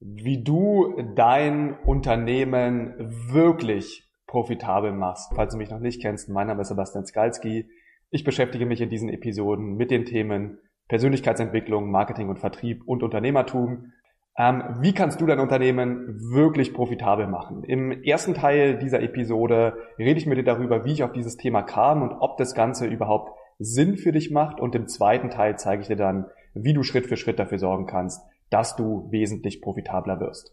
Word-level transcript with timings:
wie 0.00 0.42
du 0.42 0.94
dein 1.14 1.78
Unternehmen 1.84 2.94
wirklich 2.98 4.08
profitabel 4.26 4.92
machst. 4.92 5.32
Falls 5.34 5.52
du 5.52 5.58
mich 5.58 5.70
noch 5.70 5.80
nicht 5.80 6.00
kennst, 6.00 6.28
mein 6.28 6.46
Name 6.46 6.62
ist 6.62 6.68
Sebastian 6.68 7.04
Skalski. 7.04 7.68
Ich 8.10 8.24
beschäftige 8.24 8.64
mich 8.64 8.80
in 8.80 8.88
diesen 8.88 9.08
Episoden 9.08 9.76
mit 9.76 9.90
den 9.90 10.04
Themen 10.04 10.58
Persönlichkeitsentwicklung, 10.88 11.90
Marketing 11.90 12.28
und 12.28 12.38
Vertrieb 12.38 12.82
und 12.86 13.02
Unternehmertum. 13.02 13.92
Ähm, 14.38 14.62
wie 14.80 14.94
kannst 14.94 15.20
du 15.20 15.26
dein 15.26 15.38
Unternehmen 15.38 16.18
wirklich 16.32 16.72
profitabel 16.72 17.26
machen? 17.26 17.62
Im 17.64 18.02
ersten 18.02 18.34
Teil 18.34 18.78
dieser 18.78 19.02
Episode 19.02 19.74
rede 19.98 20.18
ich 20.18 20.26
mit 20.26 20.38
dir 20.38 20.44
darüber, 20.44 20.84
wie 20.84 20.92
ich 20.92 21.02
auf 21.04 21.12
dieses 21.12 21.36
Thema 21.36 21.62
kam 21.62 22.02
und 22.02 22.12
ob 22.12 22.38
das 22.38 22.54
Ganze 22.54 22.86
überhaupt 22.86 23.32
Sinn 23.58 23.96
für 23.96 24.12
dich 24.12 24.30
macht. 24.30 24.60
Und 24.60 24.74
im 24.74 24.88
zweiten 24.88 25.30
Teil 25.30 25.58
zeige 25.58 25.82
ich 25.82 25.88
dir 25.88 25.96
dann, 25.96 26.26
wie 26.54 26.72
du 26.72 26.82
Schritt 26.82 27.06
für 27.06 27.16
Schritt 27.16 27.38
dafür 27.38 27.58
sorgen 27.58 27.86
kannst, 27.86 28.22
dass 28.50 28.76
du 28.76 29.08
wesentlich 29.10 29.62
profitabler 29.62 30.20
wirst. 30.20 30.52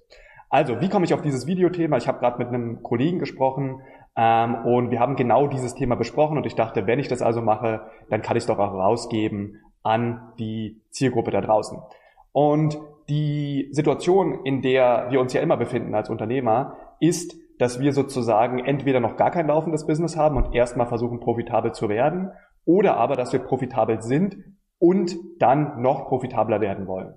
Also, 0.50 0.80
wie 0.80 0.90
komme 0.90 1.06
ich 1.06 1.14
auf 1.14 1.22
dieses 1.22 1.46
Videothema? 1.46 1.98
Ich 1.98 2.08
habe 2.08 2.20
gerade 2.20 2.38
mit 2.38 2.48
einem 2.48 2.82
Kollegen 2.82 3.20
gesprochen 3.20 3.82
ähm, 4.16 4.56
und 4.66 4.92
wir 4.92 5.00
haben 5.00 5.16
genau 5.16 5.48
dieses 5.48 5.76
Thema 5.76 5.96
besprochen 5.96 6.38
und 6.38 6.46
ich 6.46 6.56
dachte, 6.56 6.88
wenn 6.88 7.00
ich 7.00 7.10
das 7.10 7.22
also 7.22 7.42
mache, 7.42 7.82
dann 8.10 8.22
kann 8.22 8.38
ich 8.38 8.44
es 8.44 8.48
doch 8.48 8.60
auch 8.60 8.74
rausgeben 8.74 9.62
an 9.84 10.34
die 10.40 10.82
Zielgruppe 10.90 11.32
da 11.32 11.42
draußen. 11.42 11.80
Und 12.32 12.78
die 13.10 13.70
Situation, 13.72 14.46
in 14.46 14.62
der 14.62 15.08
wir 15.10 15.20
uns 15.20 15.34
ja 15.34 15.42
immer 15.42 15.58
befinden 15.58 15.96
als 15.96 16.10
Unternehmer, 16.10 16.76
ist, 17.00 17.36
dass 17.60 17.80
wir 17.80 17.92
sozusagen 17.92 18.60
entweder 18.60 19.00
noch 19.00 19.18
gar 19.18 19.32
kein 19.32 19.48
laufendes 19.48 19.86
Business 19.86 20.16
haben 20.16 20.38
und 20.38 20.54
erstmal 20.54 20.88
versuchen, 20.88 21.20
profitabel 21.20 21.72
zu 21.72 21.90
werden, 21.90 22.32
oder 22.66 22.98
aber, 22.98 23.16
dass 23.16 23.32
wir 23.32 23.40
profitabel 23.40 24.02
sind 24.02 24.38
und 24.78 25.16
dann 25.40 25.82
noch 25.82 26.08
profitabler 26.08 26.62
werden 26.62 26.86
wollen. 26.86 27.16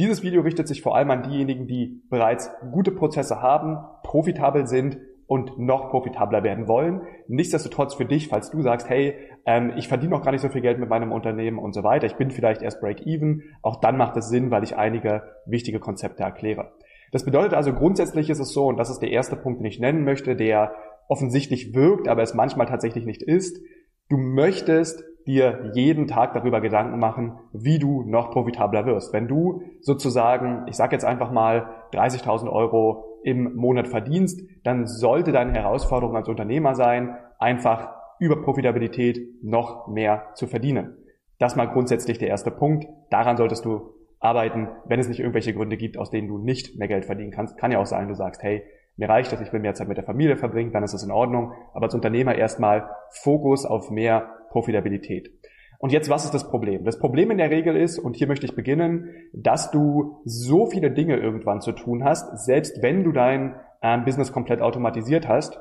Dieses 0.00 0.22
Video 0.22 0.40
richtet 0.40 0.66
sich 0.66 0.80
vor 0.80 0.96
allem 0.96 1.10
an 1.10 1.24
diejenigen, 1.24 1.66
die 1.66 2.00
bereits 2.08 2.50
gute 2.72 2.90
Prozesse 2.90 3.42
haben, 3.42 3.76
profitabel 4.02 4.66
sind 4.66 4.96
und 5.26 5.58
noch 5.58 5.90
profitabler 5.90 6.42
werden 6.42 6.68
wollen. 6.68 7.02
Nichtsdestotrotz 7.28 7.92
für 7.92 8.06
dich, 8.06 8.28
falls 8.28 8.50
du 8.50 8.62
sagst, 8.62 8.88
hey, 8.88 9.14
ähm, 9.44 9.74
ich 9.76 9.88
verdiene 9.88 10.12
noch 10.12 10.22
gar 10.22 10.32
nicht 10.32 10.40
so 10.40 10.48
viel 10.48 10.62
Geld 10.62 10.78
mit 10.78 10.88
meinem 10.88 11.12
Unternehmen 11.12 11.58
und 11.58 11.74
so 11.74 11.82
weiter, 11.82 12.06
ich 12.06 12.16
bin 12.16 12.30
vielleicht 12.30 12.62
erst 12.62 12.80
Break-Even, 12.80 13.42
auch 13.60 13.78
dann 13.82 13.98
macht 13.98 14.16
es 14.16 14.30
Sinn, 14.30 14.50
weil 14.50 14.64
ich 14.64 14.74
einige 14.74 15.22
wichtige 15.44 15.80
Konzepte 15.80 16.22
erkläre. 16.22 16.72
Das 17.12 17.26
bedeutet 17.26 17.52
also 17.52 17.74
grundsätzlich 17.74 18.30
ist 18.30 18.40
es 18.40 18.54
so, 18.54 18.68
und 18.68 18.78
das 18.78 18.88
ist 18.88 19.00
der 19.00 19.10
erste 19.10 19.36
Punkt, 19.36 19.60
den 19.60 19.66
ich 19.66 19.80
nennen 19.80 20.04
möchte, 20.04 20.34
der 20.34 20.72
offensichtlich 21.08 21.74
wirkt, 21.74 22.08
aber 22.08 22.22
es 22.22 22.32
manchmal 22.32 22.68
tatsächlich 22.68 23.04
nicht 23.04 23.22
ist, 23.22 23.60
du 24.08 24.16
möchtest 24.16 25.04
dir 25.26 25.70
jeden 25.74 26.06
Tag 26.06 26.32
darüber 26.34 26.60
Gedanken 26.60 26.98
machen, 26.98 27.38
wie 27.52 27.78
du 27.78 28.02
noch 28.02 28.30
profitabler 28.30 28.86
wirst. 28.86 29.12
Wenn 29.12 29.28
du 29.28 29.62
sozusagen, 29.80 30.66
ich 30.66 30.76
sage 30.76 30.94
jetzt 30.94 31.04
einfach 31.04 31.30
mal 31.30 31.70
30.000 31.92 32.50
Euro 32.50 33.20
im 33.22 33.54
Monat 33.56 33.88
verdienst, 33.88 34.40
dann 34.64 34.86
sollte 34.86 35.32
deine 35.32 35.52
Herausforderung 35.52 36.16
als 36.16 36.28
Unternehmer 36.28 36.74
sein, 36.74 37.16
einfach 37.38 37.90
über 38.18 38.42
Profitabilität 38.42 39.18
noch 39.42 39.88
mehr 39.88 40.28
zu 40.34 40.46
verdienen. 40.46 40.96
Das 41.38 41.56
mal 41.56 41.66
grundsätzlich 41.66 42.18
der 42.18 42.28
erste 42.28 42.50
Punkt. 42.50 42.86
Daran 43.10 43.36
solltest 43.36 43.64
du 43.64 43.94
arbeiten, 44.20 44.68
wenn 44.84 45.00
es 45.00 45.08
nicht 45.08 45.20
irgendwelche 45.20 45.54
Gründe 45.54 45.78
gibt, 45.78 45.96
aus 45.96 46.10
denen 46.10 46.28
du 46.28 46.38
nicht 46.38 46.78
mehr 46.78 46.88
Geld 46.88 47.06
verdienen 47.06 47.30
kannst. 47.30 47.56
Kann 47.56 47.72
ja 47.72 47.78
auch 47.78 47.86
sein, 47.86 48.08
du 48.08 48.14
sagst, 48.14 48.42
hey, 48.42 48.62
mir 48.96 49.08
reicht 49.08 49.32
das, 49.32 49.40
ich 49.40 49.50
will 49.52 49.60
mehr 49.60 49.72
Zeit 49.72 49.88
mit 49.88 49.96
der 49.96 50.04
Familie 50.04 50.36
verbringen, 50.36 50.72
dann 50.72 50.82
ist 50.82 50.92
das 50.92 51.02
in 51.02 51.10
Ordnung. 51.10 51.52
Aber 51.72 51.84
als 51.86 51.94
Unternehmer 51.94 52.34
erstmal 52.34 52.90
Fokus 53.22 53.64
auf 53.64 53.90
mehr 53.90 54.28
Profitabilität. 54.50 55.30
Und 55.78 55.92
jetzt, 55.92 56.10
was 56.10 56.26
ist 56.26 56.34
das 56.34 56.50
Problem? 56.50 56.84
Das 56.84 56.98
Problem 56.98 57.30
in 57.30 57.38
der 57.38 57.50
Regel 57.50 57.74
ist, 57.74 57.98
und 57.98 58.14
hier 58.14 58.26
möchte 58.26 58.44
ich 58.44 58.54
beginnen, 58.54 59.14
dass 59.32 59.70
du 59.70 60.20
so 60.26 60.66
viele 60.66 60.90
Dinge 60.90 61.16
irgendwann 61.16 61.62
zu 61.62 61.72
tun 61.72 62.04
hast, 62.04 62.44
selbst 62.44 62.82
wenn 62.82 63.02
du 63.02 63.12
dein 63.12 63.54
äh, 63.80 63.96
Business 63.98 64.30
komplett 64.30 64.60
automatisiert 64.60 65.26
hast, 65.26 65.58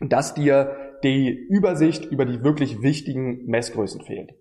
dass 0.00 0.34
dir 0.34 0.96
die 1.04 1.30
Übersicht 1.30 2.04
über 2.04 2.24
die 2.24 2.42
wirklich 2.42 2.82
wichtigen 2.82 3.46
Messgrößen 3.46 4.00
fehlt. 4.00 4.32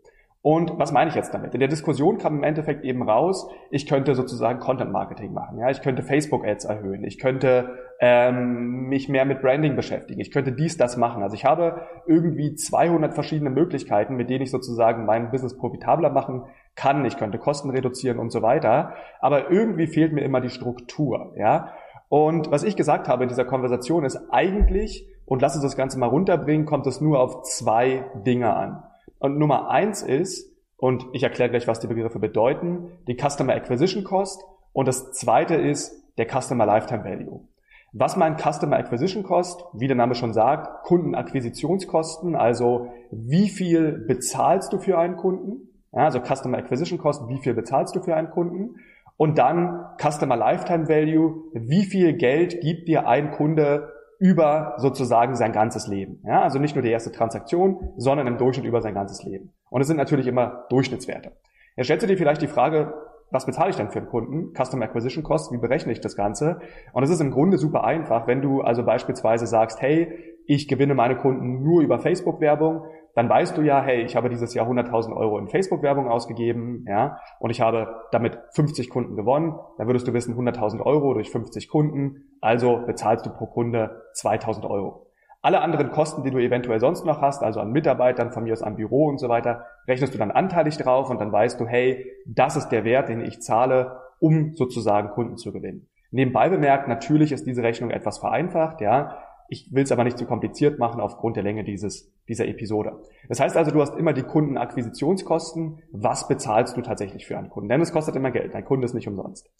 Und 0.43 0.77
was 0.77 0.91
meine 0.91 1.09
ich 1.09 1.15
jetzt 1.15 1.33
damit? 1.33 1.53
In 1.53 1.61
der 1.61 1.69
Diskussion 1.69 2.17
kam 2.17 2.35
im 2.35 2.43
Endeffekt 2.43 2.83
eben 2.83 3.01
raus, 3.01 3.49
ich 3.71 3.87
könnte 3.87 4.13
sozusagen 4.13 4.59
Content 4.59 4.91
Marketing 4.91 5.31
machen, 5.31 5.57
ja, 5.57 5.69
ich 5.69 5.81
könnte 5.81 6.03
Facebook 6.03 6.45
Ads 6.45 6.65
erhöhen, 6.65 7.05
ich 7.05 7.17
könnte 7.17 7.79
ähm, 8.01 8.89
mich 8.89 9.07
mehr 9.07 9.23
mit 9.23 9.41
Branding 9.41 9.77
beschäftigen, 9.77 10.19
ich 10.19 10.31
könnte 10.31 10.51
dies, 10.51 10.75
das 10.75 10.97
machen. 10.97 11.23
Also 11.23 11.35
ich 11.35 11.45
habe 11.45 11.87
irgendwie 12.07 12.55
200 12.55 13.13
verschiedene 13.13 13.51
Möglichkeiten, 13.51 14.17
mit 14.17 14.29
denen 14.29 14.41
ich 14.43 14.51
sozusagen 14.51 15.05
mein 15.05 15.31
Business 15.31 15.55
profitabler 15.57 16.09
machen 16.09 16.43
kann. 16.75 17.05
Ich 17.05 17.15
könnte 17.15 17.37
Kosten 17.37 17.69
reduzieren 17.69 18.19
und 18.19 18.29
so 18.29 18.41
weiter. 18.41 18.95
Aber 19.21 19.49
irgendwie 19.49 19.87
fehlt 19.87 20.11
mir 20.11 20.25
immer 20.25 20.41
die 20.41 20.49
Struktur, 20.49 21.35
ja. 21.37 21.71
Und 22.09 22.51
was 22.51 22.63
ich 22.63 22.75
gesagt 22.75 23.07
habe 23.07 23.23
in 23.23 23.29
dieser 23.29 23.45
Konversation 23.45 24.03
ist 24.03 24.19
eigentlich, 24.29 25.07
und 25.25 25.41
lass 25.41 25.55
uns 25.55 25.63
das 25.63 25.77
Ganze 25.77 25.97
mal 25.97 26.09
runterbringen, 26.09 26.65
kommt 26.65 26.85
es 26.85 26.99
nur 26.99 27.21
auf 27.21 27.43
zwei 27.43 28.03
Dinge 28.25 28.53
an. 28.53 28.83
Und 29.23 29.37
Nummer 29.37 29.69
eins 29.69 30.01
ist, 30.01 30.51
und 30.75 31.05
ich 31.13 31.23
erkläre 31.23 31.49
gleich, 31.49 31.65
was 31.65 31.79
die 31.79 31.87
Begriffe 31.87 32.19
bedeuten, 32.19 32.91
die 33.07 33.15
Customer 33.15 33.53
Acquisition 33.53 34.03
Cost. 34.03 34.43
Und 34.73 34.85
das 34.85 35.13
zweite 35.13 35.55
ist 35.55 35.93
der 36.17 36.27
Customer 36.27 36.65
Lifetime 36.65 37.05
Value. 37.05 37.47
Was 37.93 38.17
meint 38.17 38.41
Customer 38.41 38.75
Acquisition 38.75 39.23
Cost? 39.23 39.63
Wie 39.71 39.87
der 39.87 39.95
Name 39.95 40.13
schon 40.13 40.33
sagt, 40.33 40.83
Kundenakquisitionskosten, 40.83 42.35
also 42.35 42.89
wie 43.11 43.47
viel 43.47 43.93
bezahlst 43.93 44.73
du 44.73 44.77
für 44.77 44.97
einen 44.97 45.15
Kunden? 45.15 45.69
Ja, 45.93 46.03
also 46.03 46.19
Customer 46.19 46.57
Acquisition 46.57 46.99
Cost, 46.99 47.29
wie 47.29 47.37
viel 47.37 47.53
bezahlst 47.53 47.95
du 47.95 48.01
für 48.01 48.17
einen 48.17 48.29
Kunden? 48.29 48.75
Und 49.15 49.37
dann 49.37 49.85
Customer 50.01 50.35
Lifetime 50.35 50.89
Value, 50.89 51.45
wie 51.53 51.85
viel 51.85 52.11
Geld 52.17 52.59
gibt 52.59 52.89
dir 52.89 53.07
ein 53.07 53.31
Kunde 53.31 53.87
über 54.23 54.75
sozusagen 54.77 55.35
sein 55.35 55.51
ganzes 55.51 55.87
Leben. 55.87 56.21
Ja, 56.25 56.43
also 56.43 56.57
nicht 56.57 56.75
nur 56.75 56.81
die 56.81 56.89
erste 56.89 57.11
Transaktion, 57.11 57.89
sondern 57.97 58.25
im 58.25 58.37
Durchschnitt 58.37 58.65
über 58.65 58.81
sein 58.81 58.93
ganzes 58.93 59.21
Leben. 59.23 59.51
Und 59.69 59.81
es 59.81 59.87
sind 59.87 59.97
natürlich 59.97 60.27
immer 60.27 60.63
Durchschnittswerte. 60.69 61.33
Jetzt 61.75 61.87
stellst 61.87 62.03
du 62.03 62.07
dir 62.07 62.17
vielleicht 62.17 62.41
die 62.41 62.47
Frage, 62.47 62.93
was 63.31 63.45
bezahle 63.45 63.71
ich 63.71 63.75
denn 63.75 63.89
für 63.89 63.99
einen 63.99 64.07
Kunden? 64.07 64.53
Customer 64.53 64.85
Acquisition 64.85 65.25
Cost, 65.25 65.51
wie 65.51 65.57
berechne 65.57 65.91
ich 65.91 65.99
das 65.99 66.15
Ganze? 66.15 66.61
Und 66.93 67.03
es 67.03 67.09
ist 67.09 67.19
im 67.19 67.31
Grunde 67.31 67.57
super 67.57 67.83
einfach, 67.83 68.25
wenn 68.25 68.41
du 68.41 68.61
also 68.61 68.85
beispielsweise 68.85 69.45
sagst, 69.45 69.81
hey, 69.81 70.13
ich 70.45 70.69
gewinne 70.69 70.95
meine 70.95 71.17
Kunden 71.17 71.61
nur 71.61 71.81
über 71.81 71.99
Facebook-Werbung, 71.99 72.83
dann 73.15 73.29
weißt 73.29 73.57
du 73.57 73.61
ja, 73.61 73.81
hey, 73.81 74.01
ich 74.01 74.15
habe 74.15 74.29
dieses 74.29 74.53
Jahr 74.53 74.67
100.000 74.67 75.15
Euro 75.15 75.37
in 75.37 75.47
Facebook-Werbung 75.47 76.07
ausgegeben, 76.09 76.85
ja, 76.87 77.19
und 77.39 77.51
ich 77.51 77.61
habe 77.61 77.95
damit 78.11 78.39
50 78.55 78.89
Kunden 78.89 79.15
gewonnen. 79.15 79.55
Dann 79.77 79.87
würdest 79.87 80.07
du 80.07 80.13
wissen, 80.13 80.35
100.000 80.35 80.81
Euro 80.81 81.13
durch 81.13 81.29
50 81.29 81.69
Kunden, 81.69 82.37
also 82.41 82.81
bezahlst 82.85 83.25
du 83.25 83.29
pro 83.29 83.45
Kunde 83.45 84.03
2.000 84.15 84.69
Euro. 84.69 85.07
Alle 85.41 85.59
anderen 85.59 85.91
Kosten, 85.91 86.23
die 86.23 86.31
du 86.31 86.37
eventuell 86.37 86.79
sonst 86.79 87.05
noch 87.05 87.21
hast, 87.21 87.43
also 87.43 87.59
an 87.59 87.71
Mitarbeitern, 87.71 88.31
von 88.31 88.45
mir 88.45 88.53
aus 88.53 88.63
am 88.63 88.77
Büro 88.77 89.07
und 89.07 89.19
so 89.19 89.27
weiter, 89.27 89.65
rechnest 89.87 90.13
du 90.13 90.17
dann 90.17 90.31
anteilig 90.31 90.77
drauf 90.77 91.09
und 91.09 91.19
dann 91.19 91.33
weißt 91.33 91.59
du, 91.59 91.67
hey, 91.67 92.05
das 92.25 92.55
ist 92.55 92.69
der 92.69 92.85
Wert, 92.85 93.09
den 93.09 93.21
ich 93.21 93.41
zahle, 93.41 93.99
um 94.19 94.55
sozusagen 94.55 95.09
Kunden 95.09 95.35
zu 95.35 95.51
gewinnen. 95.51 95.89
Nebenbei 96.11 96.47
bemerkt, 96.47 96.87
natürlich 96.87 97.31
ist 97.31 97.45
diese 97.45 97.61
Rechnung 97.61 97.89
etwas 97.89 98.19
vereinfacht, 98.19 98.79
ja. 98.79 99.17
Ich 99.53 99.71
will 99.71 99.83
es 99.83 99.91
aber 99.91 100.03
nicht 100.03 100.17
zu 100.17 100.25
kompliziert 100.25 100.79
machen 100.79 100.99
aufgrund 100.99 101.35
der 101.35 101.43
Länge 101.43 101.63
dieses, 101.63 102.11
dieser 102.27 102.47
Episode. 102.47 102.99
Das 103.29 103.39
heißt 103.39 103.55
also, 103.55 103.69
du 103.69 103.81
hast 103.81 103.95
immer 103.95 104.11
die 104.11 104.23
Kundenakquisitionskosten. 104.23 105.83
Was 105.91 106.27
bezahlst 106.27 106.75
du 106.75 106.81
tatsächlich 106.81 107.27
für 107.27 107.37
einen 107.37 107.51
Kunden? 107.51 107.69
Denn 107.69 107.79
es 107.79 107.91
kostet 107.91 108.15
immer 108.15 108.31
Geld. 108.31 108.55
Dein 108.55 108.65
Kunde 108.65 108.85
ist 108.85 108.95
nicht 108.95 109.07
umsonst. 109.07 109.51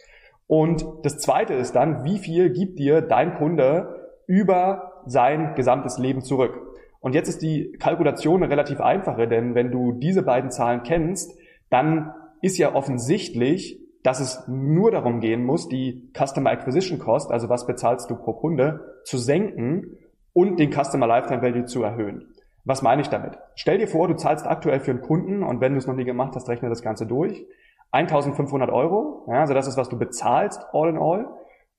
Und 0.48 0.84
das 1.04 1.20
zweite 1.20 1.54
ist 1.54 1.74
dann, 1.74 2.06
wie 2.06 2.18
viel 2.18 2.50
gibt 2.50 2.80
dir 2.80 3.02
dein 3.02 3.36
Kunde 3.36 4.10
über 4.26 5.04
sein 5.06 5.54
gesamtes 5.54 6.00
Leben 6.00 6.22
zurück? 6.22 6.60
Und 7.00 7.14
jetzt 7.14 7.30
ist 7.30 7.44
die 7.44 7.74
Kalkulation 7.74 8.42
eine 8.42 8.52
relativ 8.52 8.82
einfache, 8.82 9.28
denn 9.28 9.54
wenn 9.54 9.70
du 9.70 9.92
diese 9.92 10.24
beiden 10.24 10.50
Zahlen 10.50 10.82
kennst, 10.82 11.38
dann 11.70 12.16
ist 12.42 12.58
ja 12.58 12.74
offensichtlich, 12.74 13.80
dass 14.04 14.20
es 14.20 14.48
nur 14.48 14.92
darum 14.92 15.22
gehen 15.22 15.46
muss, 15.46 15.70
die 15.70 16.12
Customer 16.14 16.52
Acquisition 16.52 17.00
Cost, 17.00 17.32
also 17.32 17.50
was 17.50 17.66
bezahlst 17.66 18.10
du 18.10 18.16
pro 18.16 18.34
Kunde, 18.34 19.00
zu 19.06 19.18
senken 19.18 19.98
und 20.34 20.60
den 20.60 20.72
Customer 20.72 21.08
Lifetime 21.08 21.42
Value 21.42 21.66
zu 21.66 21.84
erhöhen. 21.84 22.34
Was 22.66 22.82
meine 22.82 23.02
ich 23.02 23.10
damit? 23.10 23.38
Stell 23.56 23.78
dir 23.78 23.88
vor, 23.88 24.08
du 24.08 24.16
zahlst 24.16 24.46
aktuell 24.46 24.80
für 24.80 24.92
einen 24.92 25.02
Kunden 25.02 25.44
und 25.44 25.62
wenn 25.62 25.74
du 25.74 25.78
es 25.78 25.88
noch 25.88 25.96
nie 25.96 26.06
gemacht 26.06 26.36
hast, 26.36 26.48
rechne 26.50 26.70
das 26.70 26.82
Ganze 26.82 27.06
durch. 27.06 27.46
1500 27.92 28.72
Euro, 28.72 29.26
ja, 29.30 29.42
also 29.42 29.54
das 29.54 29.68
ist, 29.68 29.78
was 29.78 29.90
du 29.90 29.98
bezahlst, 29.98 30.66
all 30.74 30.90
in 30.90 30.98
all. 30.98 31.28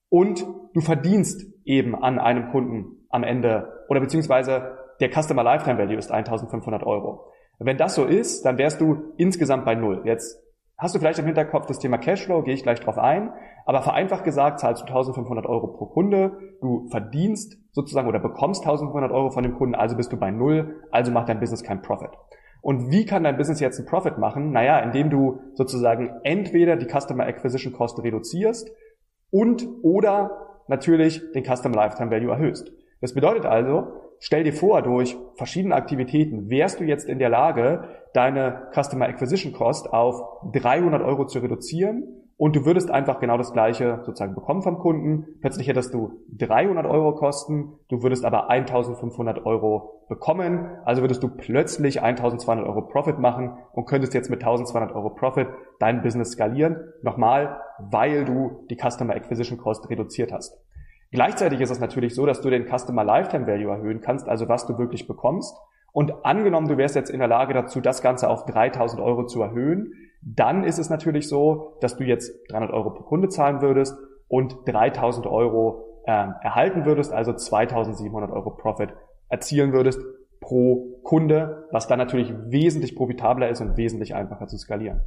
Und 0.09 0.45
du 0.73 0.81
verdienst 0.81 1.45
eben 1.65 1.95
an 1.95 2.19
einem 2.19 2.51
Kunden 2.51 3.05
am 3.09 3.23
Ende 3.23 3.83
oder 3.89 3.99
beziehungsweise 3.99 4.77
der 4.99 5.09
Customer 5.11 5.43
Lifetime 5.43 5.77
Value 5.77 5.97
ist 5.97 6.11
1500 6.11 6.83
Euro. 6.83 7.31
Wenn 7.59 7.77
das 7.77 7.95
so 7.95 8.05
ist, 8.05 8.45
dann 8.45 8.57
wärst 8.57 8.81
du 8.81 9.13
insgesamt 9.17 9.65
bei 9.65 9.75
Null. 9.75 10.01
Jetzt 10.05 10.41
Hast 10.77 10.93
du 10.93 10.99
vielleicht 10.99 11.19
im 11.19 11.25
Hinterkopf 11.25 11.67
das 11.67 11.79
Thema 11.79 11.97
Cashflow, 11.97 12.43
gehe 12.43 12.53
ich 12.53 12.63
gleich 12.63 12.81
drauf 12.81 12.97
ein. 12.97 13.31
Aber 13.65 13.81
vereinfacht 13.81 14.25
gesagt 14.25 14.59
zahlst 14.59 14.81
du 14.81 14.87
1500 14.87 15.45
Euro 15.45 15.67
pro 15.67 15.85
Kunde. 15.85 16.37
Du 16.61 16.87
verdienst 16.89 17.57
sozusagen 17.71 18.09
oder 18.09 18.19
bekommst 18.19 18.63
1500 18.63 19.11
Euro 19.11 19.29
von 19.29 19.43
dem 19.43 19.55
Kunden, 19.55 19.75
also 19.75 19.95
bist 19.95 20.11
du 20.11 20.17
bei 20.17 20.31
Null, 20.31 20.81
also 20.91 21.11
macht 21.11 21.29
dein 21.29 21.39
Business 21.39 21.63
kein 21.63 21.81
Profit. 21.81 22.11
Und 22.61 22.91
wie 22.91 23.05
kann 23.05 23.23
dein 23.23 23.37
Business 23.37 23.59
jetzt 23.59 23.79
einen 23.79 23.87
Profit 23.87 24.17
machen? 24.17 24.51
Naja, 24.51 24.79
indem 24.79 25.09
du 25.09 25.39
sozusagen 25.53 26.09
entweder 26.23 26.75
die 26.75 26.87
Customer 26.87 27.25
Acquisition 27.25 27.71
Cost 27.73 28.01
reduzierst 28.03 28.69
und 29.29 29.67
oder 29.83 30.63
natürlich 30.67 31.21
den 31.33 31.45
Customer 31.45 31.75
Lifetime 31.75 32.11
Value 32.11 32.31
erhöhst. 32.31 32.71
Das 33.01 33.13
bedeutet 33.13 33.45
also, 33.45 33.87
stell 34.19 34.43
dir 34.43 34.53
vor, 34.53 34.81
durch 34.81 35.17
verschiedene 35.35 35.75
Aktivitäten 35.75 36.49
wärst 36.49 36.79
du 36.79 36.83
jetzt 36.83 37.07
in 37.07 37.19
der 37.19 37.29
Lage, 37.29 37.83
deine 38.13 38.69
Customer 38.73 39.05
Acquisition 39.05 39.53
Cost 39.53 39.91
auf 39.91 40.21
300 40.53 41.01
Euro 41.01 41.25
zu 41.25 41.39
reduzieren 41.39 42.25
und 42.37 42.55
du 42.55 42.65
würdest 42.65 42.91
einfach 42.91 43.19
genau 43.19 43.37
das 43.37 43.53
gleiche 43.53 44.01
sozusagen 44.03 44.35
bekommen 44.35 44.61
vom 44.61 44.77
Kunden. 44.77 45.39
Plötzlich 45.39 45.67
hättest 45.67 45.93
du 45.93 46.19
300 46.37 46.85
Euro 46.85 47.15
Kosten, 47.15 47.73
du 47.87 48.03
würdest 48.03 48.25
aber 48.25 48.49
1500 48.49 49.45
Euro 49.45 50.03
bekommen, 50.09 50.69
also 50.83 51.01
würdest 51.01 51.23
du 51.23 51.29
plötzlich 51.29 52.01
1200 52.01 52.67
Euro 52.67 52.81
Profit 52.81 53.19
machen 53.19 53.57
und 53.71 53.85
könntest 53.85 54.13
jetzt 54.13 54.29
mit 54.29 54.41
1200 54.41 54.93
Euro 54.93 55.11
Profit 55.11 55.47
dein 55.79 56.01
Business 56.01 56.31
skalieren. 56.31 56.77
Nochmal, 57.03 57.61
weil 57.79 58.25
du 58.25 58.65
die 58.69 58.77
Customer 58.77 59.15
Acquisition 59.15 59.57
Cost 59.57 59.89
reduziert 59.89 60.33
hast. 60.33 60.64
Gleichzeitig 61.11 61.61
ist 61.61 61.69
es 61.69 61.79
natürlich 61.79 62.15
so, 62.15 62.25
dass 62.25 62.41
du 62.41 62.49
den 62.49 62.65
Customer 62.67 63.03
Lifetime 63.03 63.47
Value 63.47 63.71
erhöhen 63.71 64.01
kannst, 64.01 64.27
also 64.27 64.49
was 64.49 64.67
du 64.67 64.77
wirklich 64.77 65.07
bekommst. 65.07 65.55
Und 65.91 66.25
angenommen, 66.25 66.67
du 66.67 66.77
wärst 66.77 66.95
jetzt 66.95 67.09
in 67.09 67.19
der 67.19 67.27
Lage 67.27 67.53
dazu, 67.53 67.79
das 67.79 68.01
Ganze 68.01 68.29
auf 68.29 68.45
3000 68.45 69.01
Euro 69.01 69.25
zu 69.25 69.41
erhöhen, 69.41 69.93
dann 70.21 70.63
ist 70.63 70.79
es 70.79 70.89
natürlich 70.89 71.29
so, 71.29 71.77
dass 71.79 71.95
du 71.95 72.03
jetzt 72.03 72.33
300 72.49 72.71
Euro 72.71 72.89
pro 72.89 73.03
Kunde 73.03 73.29
zahlen 73.29 73.61
würdest 73.61 73.97
und 74.27 74.57
3000 74.65 75.27
Euro 75.27 76.01
äh, 76.05 76.11
erhalten 76.11 76.85
würdest, 76.85 77.13
also 77.13 77.31
2700 77.31 78.31
Euro 78.31 78.49
Profit 78.51 78.89
erzielen 79.29 79.71
würdest 79.71 80.01
pro 80.41 80.99
Kunde, 81.03 81.67
was 81.71 81.87
dann 81.87 81.99
natürlich 81.99 82.33
wesentlich 82.47 82.95
profitabler 82.95 83.49
ist 83.49 83.61
und 83.61 83.77
wesentlich 83.77 84.15
einfacher 84.15 84.47
zu 84.47 84.57
skalieren. 84.57 85.01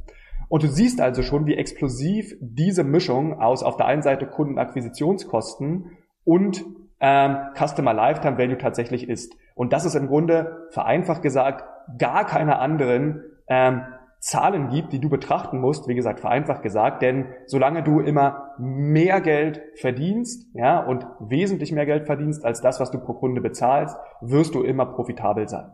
Und 0.47 0.63
du 0.63 0.67
siehst 0.67 1.01
also 1.01 1.21
schon, 1.21 1.45
wie 1.45 1.55
explosiv 1.55 2.35
diese 2.39 2.83
Mischung 2.83 3.39
aus 3.39 3.63
auf 3.63 3.77
der 3.77 3.85
einen 3.85 4.01
Seite 4.01 4.25
Kundenakquisitionskosten 4.25 5.91
und 6.23 6.65
ähm, 6.99 7.37
Customer 7.55 7.93
Lifetime 7.93 8.37
Value 8.37 8.57
tatsächlich 8.57 9.07
ist. 9.07 9.35
Und 9.55 9.73
das 9.73 9.85
ist 9.85 9.95
im 9.95 10.07
Grunde 10.07 10.67
vereinfacht 10.71 11.21
gesagt 11.21 11.65
gar 11.97 12.25
keine 12.25 12.59
anderen 12.59 13.23
ähm, 13.47 13.83
Zahlen 14.19 14.67
gibt, 14.67 14.91
die 14.91 14.99
du 14.99 15.09
betrachten 15.09 15.59
musst, 15.59 15.87
wie 15.87 15.95
gesagt, 15.95 16.19
vereinfacht 16.19 16.61
gesagt, 16.61 17.01
denn 17.01 17.27
solange 17.45 17.83
du 17.83 18.01
immer 18.01 18.53
mehr 18.57 19.21
Geld 19.21 19.61
verdienst, 19.75 20.45
ja, 20.53 20.79
und 20.83 21.05
wesentlich 21.19 21.71
mehr 21.71 21.85
Geld 21.85 22.05
verdienst 22.05 22.43
als 22.43 22.59
das, 22.59 22.81
was 22.81 22.91
du 22.91 22.99
pro 22.99 23.13
Kunde 23.13 23.39
bezahlst, 23.39 23.97
wirst 24.19 24.55
du 24.55 24.63
immer 24.63 24.87
profitabel 24.87 25.47
sein. 25.47 25.73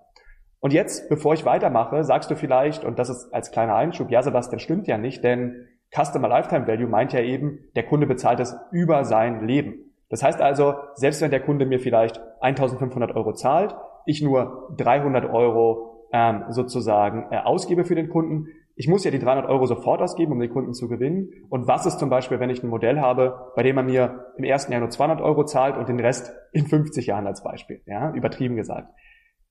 Und 0.60 0.74
jetzt, 0.74 1.10
bevor 1.10 1.34
ich 1.34 1.46
weitermache, 1.46 2.04
sagst 2.04 2.32
du 2.32 2.36
vielleicht, 2.36 2.84
und 2.86 2.98
das 2.98 3.10
ist 3.10 3.34
als 3.34 3.52
kleiner 3.52 3.76
Einschub, 3.76 4.10
ja, 4.10 4.22
Sebastian, 4.24 4.60
stimmt 4.60 4.88
ja 4.88 4.98
nicht, 4.98 5.24
denn 5.24 5.68
Customer 5.96 6.28
Lifetime 6.28 6.68
Value 6.68 6.88
meint 6.88 7.14
ja 7.14 7.22
eben, 7.22 7.60
der 7.76 7.84
Kunde 7.84 8.08
bezahlt 8.08 8.40
es 8.40 8.56
über 8.72 9.06
sein 9.06 9.48
Leben. 9.48 9.92
Das 10.10 10.24
heißt 10.24 10.42
also, 10.42 10.76
selbst 10.96 11.22
wenn 11.22 11.32
der 11.32 11.40
Kunde 11.40 11.66
mir 11.66 11.80
vielleicht 11.80 12.22
1500 12.42 13.16
Euro 13.16 13.34
zahlt, 13.34 13.76
ich 14.06 14.22
nur 14.22 14.70
300 14.78 15.26
Euro 15.26 16.08
ähm, 16.12 16.46
sozusagen 16.50 17.26
äh, 17.32 17.38
ausgebe 17.38 17.86
für 17.86 17.96
den 17.96 18.10
Kunden. 18.10 18.48
Ich 18.76 18.88
muss 18.88 19.04
ja 19.04 19.12
die 19.12 19.20
300 19.20 19.50
Euro 19.50 19.66
sofort 19.66 20.02
ausgeben, 20.02 20.34
um 20.34 20.40
den 20.40 20.52
Kunden 20.52 20.74
zu 20.74 20.88
gewinnen. 20.88 21.30
Und 21.50 21.68
was 21.68 21.86
ist 21.86 21.98
zum 21.98 22.10
Beispiel, 22.10 22.40
wenn 22.40 22.50
ich 22.50 22.62
ein 22.62 22.70
Modell 22.70 23.00
habe, 23.00 23.52
bei 23.56 23.64
dem 23.64 23.78
er 23.78 23.84
mir 23.84 24.26
im 24.38 24.44
ersten 24.44 24.72
Jahr 24.72 24.82
nur 24.82 24.90
200 24.90 25.22
Euro 25.22 25.46
zahlt 25.46 25.78
und 25.78 25.90
den 25.90 26.00
Rest 26.00 26.34
in 26.52 26.68
50 26.68 27.08
Jahren 27.08 27.26
als 27.26 27.44
Beispiel, 27.44 27.82
ja, 27.86 28.12
übertrieben 28.14 28.56
gesagt. 28.56 28.90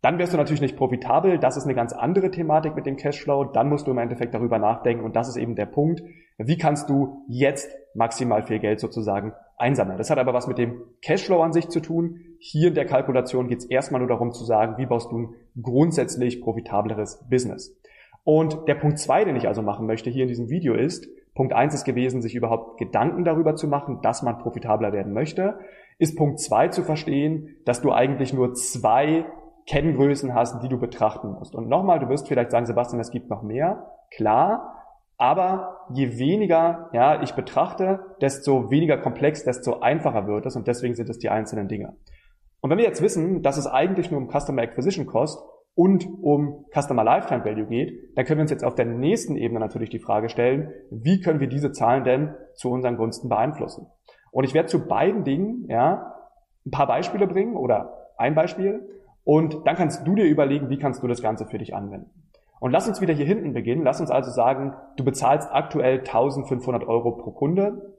Dann 0.04 0.18
wärst 0.18 0.34
du 0.34 0.36
natürlich 0.36 0.60
nicht 0.60 0.76
profitabel. 0.76 1.38
Das 1.38 1.56
ist 1.56 1.64
eine 1.64 1.74
ganz 1.74 1.94
andere 1.94 2.30
Thematik 2.30 2.76
mit 2.76 2.84
dem 2.84 2.98
Cashflow. 2.98 3.44
Dann 3.44 3.70
musst 3.70 3.86
du 3.86 3.90
im 3.92 3.96
Endeffekt 3.96 4.34
darüber 4.34 4.58
nachdenken. 4.58 5.02
Und 5.02 5.16
das 5.16 5.30
ist 5.30 5.38
eben 5.38 5.54
der 5.54 5.64
Punkt. 5.64 6.02
Wie 6.36 6.58
kannst 6.58 6.90
du 6.90 7.24
jetzt 7.26 7.74
maximal 7.94 8.42
viel 8.42 8.58
Geld 8.58 8.80
sozusagen 8.80 9.32
einsammeln? 9.56 9.96
Das 9.96 10.10
hat 10.10 10.18
aber 10.18 10.34
was 10.34 10.46
mit 10.46 10.58
dem 10.58 10.82
Cashflow 11.00 11.40
an 11.40 11.54
sich 11.54 11.70
zu 11.70 11.80
tun. 11.80 12.20
Hier 12.38 12.68
in 12.68 12.74
der 12.74 12.84
Kalkulation 12.84 13.48
geht 13.48 13.60
es 13.60 13.64
erstmal 13.64 13.98
nur 13.98 14.10
darum 14.10 14.32
zu 14.32 14.44
sagen, 14.44 14.74
wie 14.76 14.84
baust 14.84 15.10
du 15.10 15.20
ein 15.20 15.34
grundsätzlich 15.62 16.42
profitableres 16.42 17.24
Business. 17.30 17.74
Und 18.24 18.68
der 18.68 18.74
Punkt 18.74 18.98
zwei, 18.98 19.24
den 19.24 19.36
ich 19.36 19.48
also 19.48 19.62
machen 19.62 19.86
möchte 19.86 20.10
hier 20.10 20.24
in 20.24 20.28
diesem 20.28 20.50
Video 20.50 20.74
ist, 20.74 21.08
Punkt 21.34 21.54
eins 21.54 21.72
ist 21.72 21.84
gewesen, 21.84 22.20
sich 22.20 22.34
überhaupt 22.34 22.76
Gedanken 22.76 23.24
darüber 23.24 23.54
zu 23.54 23.68
machen, 23.68 24.00
dass 24.02 24.22
man 24.22 24.36
profitabler 24.36 24.92
werden 24.92 25.14
möchte. 25.14 25.60
Ist 25.98 26.14
Punkt 26.14 26.40
zwei 26.40 26.68
zu 26.68 26.82
verstehen, 26.82 27.56
dass 27.64 27.80
du 27.80 27.90
eigentlich 27.90 28.34
nur 28.34 28.52
zwei 28.52 29.24
Kenngrößen 29.66 30.34
hast, 30.34 30.62
die 30.62 30.68
du 30.68 30.78
betrachten 30.78 31.32
musst. 31.32 31.54
Und 31.54 31.68
nochmal, 31.68 31.98
du 31.98 32.08
wirst 32.08 32.28
vielleicht 32.28 32.50
sagen, 32.50 32.66
Sebastian, 32.66 33.00
es 33.00 33.10
gibt 33.10 33.30
noch 33.30 33.42
mehr. 33.42 33.90
Klar. 34.10 34.70
Aber 35.16 35.86
je 35.92 36.18
weniger 36.18 36.90
ja, 36.92 37.22
ich 37.22 37.34
betrachte, 37.34 38.00
desto 38.20 38.70
weniger 38.70 38.98
komplex, 38.98 39.44
desto 39.44 39.80
einfacher 39.80 40.26
wird 40.26 40.44
es 40.46 40.56
und 40.56 40.66
deswegen 40.66 40.94
sind 40.94 41.08
es 41.08 41.18
die 41.18 41.30
einzelnen 41.30 41.68
Dinge. 41.68 41.96
Und 42.60 42.70
wenn 42.70 42.78
wir 42.78 42.84
jetzt 42.84 43.02
wissen, 43.02 43.42
dass 43.42 43.56
es 43.56 43.66
eigentlich 43.66 44.10
nur 44.10 44.20
um 44.20 44.28
Customer 44.28 44.62
Acquisition 44.62 45.06
Cost 45.06 45.38
und 45.74 46.06
um 46.22 46.64
Customer 46.72 47.04
Lifetime 47.04 47.44
Value 47.44 47.66
geht, 47.66 48.16
dann 48.16 48.24
können 48.24 48.38
wir 48.38 48.42
uns 48.42 48.50
jetzt 48.50 48.64
auf 48.64 48.74
der 48.74 48.86
nächsten 48.86 49.36
Ebene 49.36 49.60
natürlich 49.60 49.90
die 49.90 49.98
Frage 49.98 50.28
stellen, 50.28 50.72
wie 50.90 51.20
können 51.20 51.40
wir 51.40 51.48
diese 51.48 51.72
Zahlen 51.72 52.04
denn 52.04 52.34
zu 52.54 52.70
unseren 52.70 52.96
Gunsten 52.96 53.28
beeinflussen? 53.28 53.86
Und 54.32 54.44
ich 54.44 54.54
werde 54.54 54.68
zu 54.68 54.86
beiden 54.86 55.24
Dingen 55.24 55.66
ja, 55.68 56.12
ein 56.66 56.70
paar 56.70 56.86
Beispiele 56.86 57.26
bringen 57.26 57.54
oder 57.54 58.10
ein 58.16 58.34
Beispiel 58.34 58.88
und 59.24 59.66
dann 59.66 59.76
kannst 59.76 60.06
du 60.06 60.14
dir 60.14 60.24
überlegen, 60.24 60.68
wie 60.68 60.78
kannst 60.78 61.02
du 61.02 61.08
das 61.08 61.22
Ganze 61.22 61.46
für 61.46 61.58
dich 61.58 61.74
anwenden. 61.74 62.10
Und 62.60 62.70
lass 62.70 62.88
uns 62.88 63.00
wieder 63.00 63.12
hier 63.12 63.26
hinten 63.26 63.52
beginnen. 63.52 63.82
Lass 63.82 64.00
uns 64.00 64.10
also 64.10 64.30
sagen, 64.30 64.74
du 64.96 65.04
bezahlst 65.04 65.48
aktuell 65.52 65.98
1500 65.98 66.86
Euro 66.86 67.12
pro 67.12 67.32
Kunde 67.32 67.94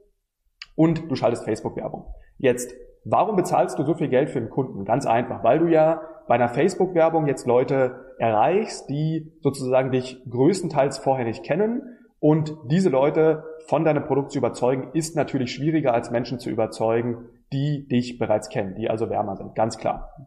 und 0.74 1.10
du 1.10 1.14
schaltest 1.14 1.44
Facebook-Werbung. 1.44 2.06
Jetzt, 2.38 2.74
warum 3.04 3.36
bezahlst 3.36 3.78
du 3.78 3.84
so 3.84 3.94
viel 3.94 4.08
Geld 4.08 4.30
für 4.30 4.38
einen 4.38 4.50
Kunden? 4.50 4.84
Ganz 4.84 5.06
einfach, 5.06 5.44
weil 5.44 5.58
du 5.60 5.66
ja 5.66 6.00
bei 6.26 6.34
einer 6.34 6.48
Facebook-Werbung 6.48 7.26
jetzt 7.26 7.46
Leute 7.46 8.14
erreichst, 8.18 8.88
die 8.88 9.32
sozusagen 9.40 9.92
dich 9.92 10.20
größtenteils 10.28 10.98
vorher 10.98 11.26
nicht 11.26 11.44
kennen. 11.44 11.82
Und 12.18 12.56
diese 12.64 12.88
Leute 12.88 13.44
von 13.68 13.84
deinem 13.84 14.04
Produkt 14.04 14.32
zu 14.32 14.38
überzeugen, 14.38 14.90
ist 14.94 15.16
natürlich 15.16 15.52
schwieriger 15.52 15.92
als 15.92 16.10
Menschen 16.10 16.38
zu 16.38 16.50
überzeugen, 16.50 17.28
die 17.52 17.86
dich 17.86 18.18
bereits 18.18 18.48
kennen, 18.48 18.74
die 18.74 18.88
also 18.88 19.10
wärmer 19.10 19.36
sind. 19.36 19.54
Ganz 19.54 19.78
klar. 19.78 20.26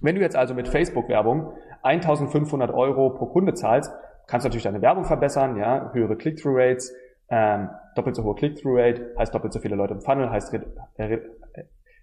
Wenn 0.00 0.14
du 0.14 0.20
jetzt 0.20 0.36
also 0.36 0.54
mit 0.54 0.68
Facebook-Werbung 0.68 1.52
1500 1.82 2.72
Euro 2.72 3.10
pro 3.10 3.26
Kunde 3.26 3.54
zahlst, 3.54 3.92
kannst 4.26 4.44
du 4.44 4.48
natürlich 4.48 4.64
deine 4.64 4.82
Werbung 4.82 5.04
verbessern, 5.04 5.56
ja, 5.56 5.90
höhere 5.92 6.16
Click-Through-Rates, 6.16 6.94
ähm, 7.30 7.68
doppelt 7.96 8.16
so 8.16 8.24
hohe 8.24 8.34
Click-Through-Rate, 8.34 9.14
heißt 9.18 9.34
doppelt 9.34 9.52
so 9.52 9.60
viele 9.60 9.76
Leute 9.76 9.94
im 9.94 10.00
Funnel, 10.00 10.30
heißt 10.30 10.52
Re 10.52 10.66
Re 10.98 11.22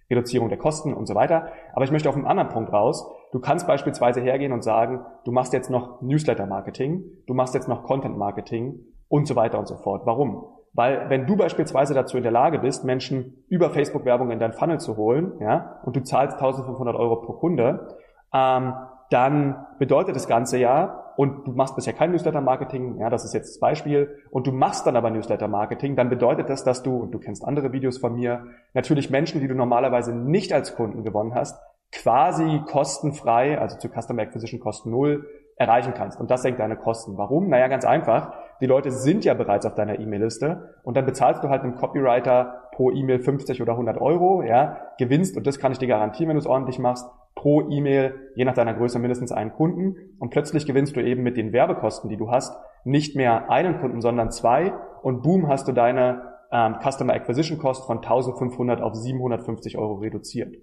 Reduzierung 0.08 0.48
der 0.48 0.58
Kosten 0.58 0.94
und 0.94 1.06
so 1.06 1.16
weiter. 1.16 1.48
Aber 1.72 1.84
ich 1.84 1.90
möchte 1.90 2.08
auf 2.08 2.14
einen 2.14 2.26
anderen 2.26 2.48
Punkt 2.48 2.72
raus. 2.72 3.10
Du 3.32 3.40
kannst 3.40 3.66
beispielsweise 3.66 4.20
hergehen 4.20 4.52
und 4.52 4.62
sagen, 4.62 5.00
du 5.24 5.32
machst 5.32 5.52
jetzt 5.52 5.68
noch 5.68 6.00
Newsletter-Marketing, 6.00 7.02
du 7.26 7.34
machst 7.34 7.54
jetzt 7.54 7.68
noch 7.68 7.82
Content-Marketing 7.82 8.78
und 9.08 9.26
so 9.26 9.34
weiter 9.34 9.58
und 9.58 9.66
so 9.66 9.76
fort. 9.76 10.02
Warum? 10.04 10.44
Weil 10.76 11.08
wenn 11.08 11.26
du 11.26 11.36
beispielsweise 11.36 11.94
dazu 11.94 12.18
in 12.18 12.22
der 12.22 12.32
Lage 12.32 12.58
bist, 12.58 12.84
Menschen 12.84 13.44
über 13.48 13.70
Facebook-Werbung 13.70 14.30
in 14.30 14.38
dein 14.38 14.52
Funnel 14.52 14.78
zu 14.78 14.98
holen, 14.98 15.32
ja, 15.40 15.80
und 15.84 15.96
du 15.96 16.02
zahlst 16.02 16.36
1500 16.36 16.94
Euro 16.94 17.16
pro 17.16 17.32
Kunde, 17.32 17.96
ähm, 18.32 18.74
dann 19.08 19.66
bedeutet 19.78 20.14
das 20.16 20.28
Ganze 20.28 20.58
ja, 20.58 21.14
und 21.16 21.46
du 21.46 21.52
machst 21.52 21.76
bisher 21.76 21.94
kein 21.94 22.10
Newsletter-Marketing, 22.10 22.98
ja, 22.98 23.08
das 23.08 23.24
ist 23.24 23.32
jetzt 23.32 23.54
das 23.54 23.58
Beispiel, 23.58 24.18
und 24.30 24.46
du 24.46 24.52
machst 24.52 24.86
dann 24.86 24.96
aber 24.96 25.08
Newsletter-Marketing, 25.08 25.96
dann 25.96 26.10
bedeutet 26.10 26.50
das, 26.50 26.62
dass 26.62 26.82
du, 26.82 26.94
und 26.94 27.12
du 27.12 27.18
kennst 27.18 27.42
andere 27.42 27.72
Videos 27.72 27.96
von 27.96 28.14
mir, 28.14 28.44
natürlich 28.74 29.08
Menschen, 29.08 29.40
die 29.40 29.48
du 29.48 29.54
normalerweise 29.54 30.14
nicht 30.14 30.52
als 30.52 30.76
Kunden 30.76 31.04
gewonnen 31.04 31.34
hast, 31.34 31.58
quasi 31.90 32.60
kostenfrei, 32.66 33.58
also 33.58 33.78
zu 33.78 33.88
Customer 33.88 34.22
Acquisition 34.22 34.60
Kosten 34.60 34.90
null, 34.90 35.26
erreichen 35.56 35.94
kannst. 35.94 36.20
Und 36.20 36.30
das 36.30 36.42
senkt 36.42 36.60
deine 36.60 36.76
Kosten. 36.76 37.16
Warum? 37.16 37.48
Naja, 37.48 37.68
ganz 37.68 37.84
einfach. 37.84 38.32
Die 38.60 38.66
Leute 38.66 38.90
sind 38.90 39.24
ja 39.24 39.34
bereits 39.34 39.66
auf 39.66 39.74
deiner 39.74 39.98
E-Mail-Liste 39.98 40.74
und 40.82 40.96
dann 40.96 41.06
bezahlst 41.06 41.42
du 41.42 41.48
halt 41.48 41.62
einem 41.62 41.74
Copywriter 41.74 42.68
pro 42.72 42.90
E-Mail 42.90 43.20
50 43.20 43.60
oder 43.62 43.72
100 43.72 43.98
Euro, 43.98 44.42
ja, 44.42 44.78
gewinnst, 44.98 45.36
und 45.36 45.46
das 45.46 45.58
kann 45.58 45.72
ich 45.72 45.78
dir 45.78 45.88
garantieren, 45.88 46.28
wenn 46.28 46.36
du 46.36 46.40
es 46.40 46.46
ordentlich 46.46 46.78
machst, 46.78 47.06
pro 47.34 47.62
E-Mail, 47.70 48.14
je 48.34 48.44
nach 48.44 48.54
deiner 48.54 48.74
Größe, 48.74 48.98
mindestens 48.98 49.32
einen 49.32 49.52
Kunden. 49.52 50.16
Und 50.18 50.30
plötzlich 50.30 50.66
gewinnst 50.66 50.96
du 50.96 51.00
eben 51.00 51.22
mit 51.22 51.36
den 51.36 51.52
Werbekosten, 51.52 52.08
die 52.10 52.16
du 52.16 52.30
hast, 52.30 52.56
nicht 52.84 53.16
mehr 53.16 53.50
einen 53.50 53.80
Kunden, 53.80 54.00
sondern 54.00 54.30
zwei. 54.30 54.72
Und 55.02 55.22
boom, 55.22 55.48
hast 55.48 55.68
du 55.68 55.72
deine 55.72 56.34
ähm, 56.50 56.76
Customer 56.82 57.14
Acquisition 57.14 57.58
Cost 57.58 57.86
von 57.86 57.98
1500 57.98 58.80
auf 58.80 58.94
750 58.94 59.76
Euro 59.78 59.94
reduziert. 59.94 60.54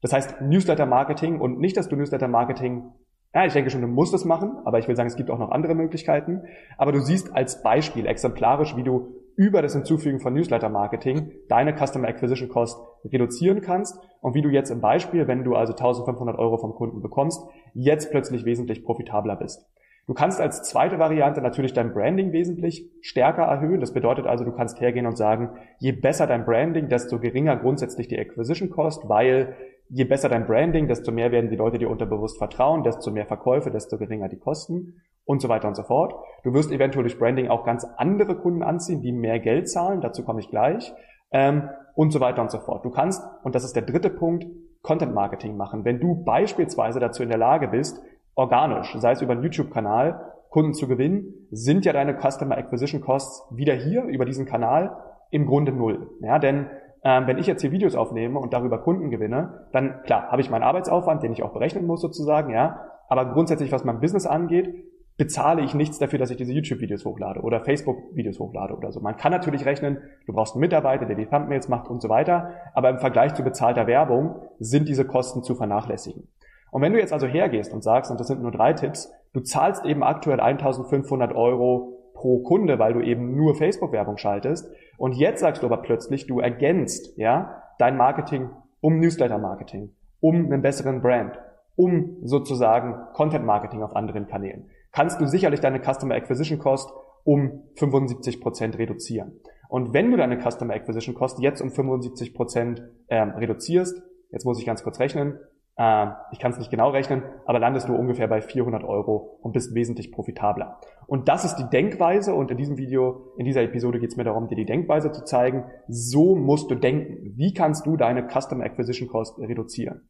Das 0.00 0.12
heißt, 0.12 0.40
Newsletter 0.42 0.86
Marketing 0.86 1.40
und 1.40 1.58
nicht, 1.58 1.76
dass 1.76 1.88
du 1.88 1.96
Newsletter 1.96 2.28
Marketing 2.28 2.92
ja, 3.38 3.46
ich 3.46 3.52
denke 3.52 3.70
schon, 3.70 3.82
du 3.82 3.86
musst 3.86 4.12
es 4.14 4.24
machen, 4.24 4.56
aber 4.64 4.80
ich 4.80 4.88
will 4.88 4.96
sagen, 4.96 5.06
es 5.06 5.14
gibt 5.14 5.30
auch 5.30 5.38
noch 5.38 5.52
andere 5.52 5.76
Möglichkeiten. 5.76 6.42
Aber 6.76 6.90
du 6.90 6.98
siehst 6.98 7.34
als 7.36 7.62
Beispiel 7.62 8.06
exemplarisch, 8.06 8.76
wie 8.76 8.82
du 8.82 9.14
über 9.36 9.62
das 9.62 9.74
Hinzufügen 9.74 10.18
von 10.18 10.34
Newsletter-Marketing 10.34 11.30
deine 11.48 11.72
Customer 11.72 12.08
Acquisition 12.08 12.48
Cost 12.48 12.80
reduzieren 13.04 13.60
kannst 13.60 13.96
und 14.20 14.34
wie 14.34 14.42
du 14.42 14.48
jetzt 14.48 14.70
im 14.70 14.80
Beispiel, 14.80 15.28
wenn 15.28 15.44
du 15.44 15.54
also 15.54 15.72
1500 15.72 16.36
Euro 16.36 16.58
vom 16.58 16.74
Kunden 16.74 17.00
bekommst, 17.00 17.40
jetzt 17.74 18.10
plötzlich 18.10 18.44
wesentlich 18.44 18.84
profitabler 18.84 19.36
bist. 19.36 19.64
Du 20.08 20.14
kannst 20.14 20.40
als 20.40 20.62
zweite 20.62 20.98
Variante 20.98 21.40
natürlich 21.40 21.74
dein 21.74 21.92
Branding 21.92 22.32
wesentlich 22.32 22.90
stärker 23.02 23.42
erhöhen. 23.42 23.78
Das 23.78 23.92
bedeutet 23.92 24.26
also, 24.26 24.42
du 24.42 24.52
kannst 24.52 24.80
hergehen 24.80 25.06
und 25.06 25.16
sagen, 25.16 25.50
je 25.78 25.92
besser 25.92 26.26
dein 26.26 26.44
Branding, 26.46 26.88
desto 26.88 27.20
geringer 27.20 27.56
grundsätzlich 27.58 28.08
die 28.08 28.18
Acquisition 28.18 28.70
Cost, 28.70 29.08
weil 29.08 29.54
je 29.90 30.04
besser 30.04 30.28
dein 30.28 30.46
Branding, 30.46 30.88
desto 30.88 31.12
mehr 31.12 31.32
werden 31.32 31.50
die 31.50 31.56
Leute 31.56 31.78
dir 31.78 31.90
unterbewusst 31.90 32.38
vertrauen, 32.38 32.82
desto 32.82 33.10
mehr 33.10 33.26
Verkäufe, 33.26 33.70
desto 33.70 33.98
geringer 33.98 34.28
die 34.28 34.38
Kosten 34.38 35.00
und 35.24 35.40
so 35.40 35.48
weiter 35.48 35.68
und 35.68 35.76
so 35.76 35.82
fort. 35.82 36.14
Du 36.44 36.52
wirst 36.54 36.70
eventuell 36.70 37.04
durch 37.04 37.18
Branding 37.18 37.48
auch 37.48 37.64
ganz 37.64 37.86
andere 37.96 38.36
Kunden 38.36 38.62
anziehen, 38.62 39.02
die 39.02 39.12
mehr 39.12 39.38
Geld 39.40 39.68
zahlen, 39.68 40.00
dazu 40.00 40.24
komme 40.24 40.40
ich 40.40 40.50
gleich, 40.50 40.92
ähm, 41.30 41.68
und 41.94 42.12
so 42.12 42.20
weiter 42.20 42.42
und 42.42 42.50
so 42.50 42.58
fort. 42.58 42.84
Du 42.84 42.90
kannst, 42.90 43.22
und 43.42 43.54
das 43.54 43.64
ist 43.64 43.74
der 43.74 43.82
dritte 43.82 44.10
Punkt, 44.10 44.46
Content 44.82 45.14
Marketing 45.14 45.56
machen. 45.56 45.84
Wenn 45.84 46.00
du 46.00 46.22
beispielsweise 46.24 47.00
dazu 47.00 47.22
in 47.22 47.28
der 47.28 47.38
Lage 47.38 47.68
bist, 47.68 48.00
organisch, 48.34 48.94
sei 48.98 49.12
es 49.12 49.22
über 49.22 49.32
einen 49.32 49.42
YouTube-Kanal, 49.42 50.20
Kunden 50.48 50.72
zu 50.72 50.88
gewinnen, 50.88 51.46
sind 51.50 51.84
ja 51.84 51.92
deine 51.92 52.18
Customer 52.18 52.56
Acquisition 52.56 53.00
Costs 53.00 53.44
wieder 53.54 53.74
hier 53.74 54.04
über 54.04 54.24
diesen 54.24 54.46
Kanal 54.46 54.96
im 55.30 55.46
Grunde 55.46 55.72
null. 55.72 56.10
Ja, 56.20 56.38
denn 56.38 56.68
ähm, 57.02 57.26
wenn 57.26 57.38
ich 57.38 57.46
jetzt 57.46 57.62
hier 57.62 57.72
Videos 57.72 57.94
aufnehme 57.94 58.38
und 58.38 58.52
darüber 58.52 58.78
Kunden 58.78 59.10
gewinne, 59.10 59.66
dann 59.72 60.02
klar, 60.02 60.28
habe 60.30 60.40
ich 60.40 60.50
meinen 60.50 60.62
Arbeitsaufwand, 60.62 61.22
den 61.22 61.32
ich 61.32 61.42
auch 61.42 61.52
berechnen 61.52 61.86
muss 61.86 62.00
sozusagen, 62.00 62.52
ja. 62.52 62.80
Aber 63.08 63.32
grundsätzlich, 63.32 63.72
was 63.72 63.84
mein 63.84 64.00
Business 64.00 64.26
angeht, 64.26 64.74
bezahle 65.16 65.62
ich 65.62 65.74
nichts 65.74 65.98
dafür, 65.98 66.18
dass 66.18 66.30
ich 66.30 66.36
diese 66.36 66.52
YouTube-Videos 66.52 67.04
hochlade 67.04 67.40
oder 67.40 67.60
Facebook-Videos 67.60 68.38
hochlade 68.38 68.74
oder 68.74 68.92
so. 68.92 69.00
Man 69.00 69.16
kann 69.16 69.32
natürlich 69.32 69.66
rechnen, 69.66 69.98
du 70.26 70.32
brauchst 70.32 70.54
einen 70.54 70.60
Mitarbeiter, 70.60 71.06
der 71.06 71.16
die 71.16 71.26
Thumbnails 71.26 71.68
macht 71.68 71.88
und 71.88 72.00
so 72.00 72.08
weiter, 72.08 72.52
aber 72.72 72.88
im 72.90 72.98
Vergleich 72.98 73.34
zu 73.34 73.42
bezahlter 73.42 73.86
Werbung 73.88 74.36
sind 74.60 74.88
diese 74.88 75.04
Kosten 75.04 75.42
zu 75.42 75.56
vernachlässigen. 75.56 76.28
Und 76.70 76.82
wenn 76.82 76.92
du 76.92 77.00
jetzt 77.00 77.12
also 77.12 77.26
hergehst 77.26 77.72
und 77.72 77.82
sagst, 77.82 78.10
und 78.10 78.20
das 78.20 78.28
sind 78.28 78.42
nur 78.42 78.52
drei 78.52 78.74
Tipps, 78.74 79.12
du 79.32 79.40
zahlst 79.40 79.84
eben 79.84 80.04
aktuell 80.04 80.40
1500 80.40 81.34
Euro 81.34 81.97
pro 82.18 82.40
Kunde, 82.40 82.78
weil 82.78 82.92
du 82.92 83.00
eben 83.00 83.36
nur 83.36 83.54
Facebook-Werbung 83.54 84.18
schaltest, 84.18 84.70
und 84.96 85.14
jetzt 85.16 85.40
sagst 85.40 85.62
du 85.62 85.66
aber 85.66 85.78
plötzlich, 85.78 86.26
du 86.26 86.40
ergänzt, 86.40 87.16
ja, 87.16 87.62
dein 87.78 87.96
Marketing 87.96 88.50
um 88.80 88.98
Newsletter-Marketing, 88.98 89.90
um 90.20 90.34
einen 90.34 90.62
besseren 90.62 91.00
Brand, 91.00 91.38
um 91.76 92.16
sozusagen 92.22 92.96
Content-Marketing 93.14 93.82
auf 93.82 93.94
anderen 93.94 94.26
Kanälen 94.26 94.68
kannst 94.92 95.20
du 95.20 95.26
sicherlich 95.26 95.60
deine 95.60 95.80
Customer 95.80 96.14
Acquisition 96.14 96.58
Cost 96.58 96.90
um 97.24 97.62
75 97.76 98.40
Prozent 98.40 98.78
reduzieren. 98.78 99.40
Und 99.68 99.92
wenn 99.92 100.10
du 100.10 100.16
deine 100.16 100.40
Customer 100.40 100.74
Acquisition 100.74 101.14
Cost 101.14 101.40
jetzt 101.40 101.60
um 101.60 101.70
75 101.70 102.34
Prozent 102.34 102.82
ähm, 103.08 103.30
reduzierst, 103.30 104.02
jetzt 104.30 104.44
muss 104.44 104.58
ich 104.58 104.66
ganz 104.66 104.82
kurz 104.82 104.98
rechnen, 104.98 105.38
äh, 105.78 106.08
ich 106.32 106.40
kann 106.40 106.50
es 106.50 106.58
nicht 106.58 106.70
genau 106.70 106.90
rechnen, 106.90 107.22
aber 107.46 107.60
landest 107.60 107.88
du 107.88 107.94
ungefähr 107.94 108.26
bei 108.28 108.40
400 108.40 108.84
Euro 108.84 109.38
und 109.40 109.52
bist 109.52 109.74
wesentlich 109.74 110.12
profitabler. 110.12 110.80
Und 111.06 111.28
das 111.28 111.44
ist 111.44 111.56
die 111.56 111.68
Denkweise 111.70 112.34
und 112.34 112.50
in 112.50 112.56
diesem 112.56 112.76
Video, 112.76 113.32
in 113.38 113.44
dieser 113.44 113.62
Episode 113.62 114.00
geht 114.00 114.10
es 114.10 114.16
mir 114.16 114.24
darum, 114.24 114.48
dir 114.48 114.56
die 114.56 114.66
Denkweise 114.66 115.12
zu 115.12 115.24
zeigen. 115.24 115.64
So 115.86 116.34
musst 116.34 116.70
du 116.70 116.74
denken. 116.74 117.32
Wie 117.36 117.54
kannst 117.54 117.86
du 117.86 117.96
deine 117.96 118.28
Customer 118.28 118.64
Acquisition 118.64 119.08
Cost 119.08 119.38
reduzieren? 119.38 120.08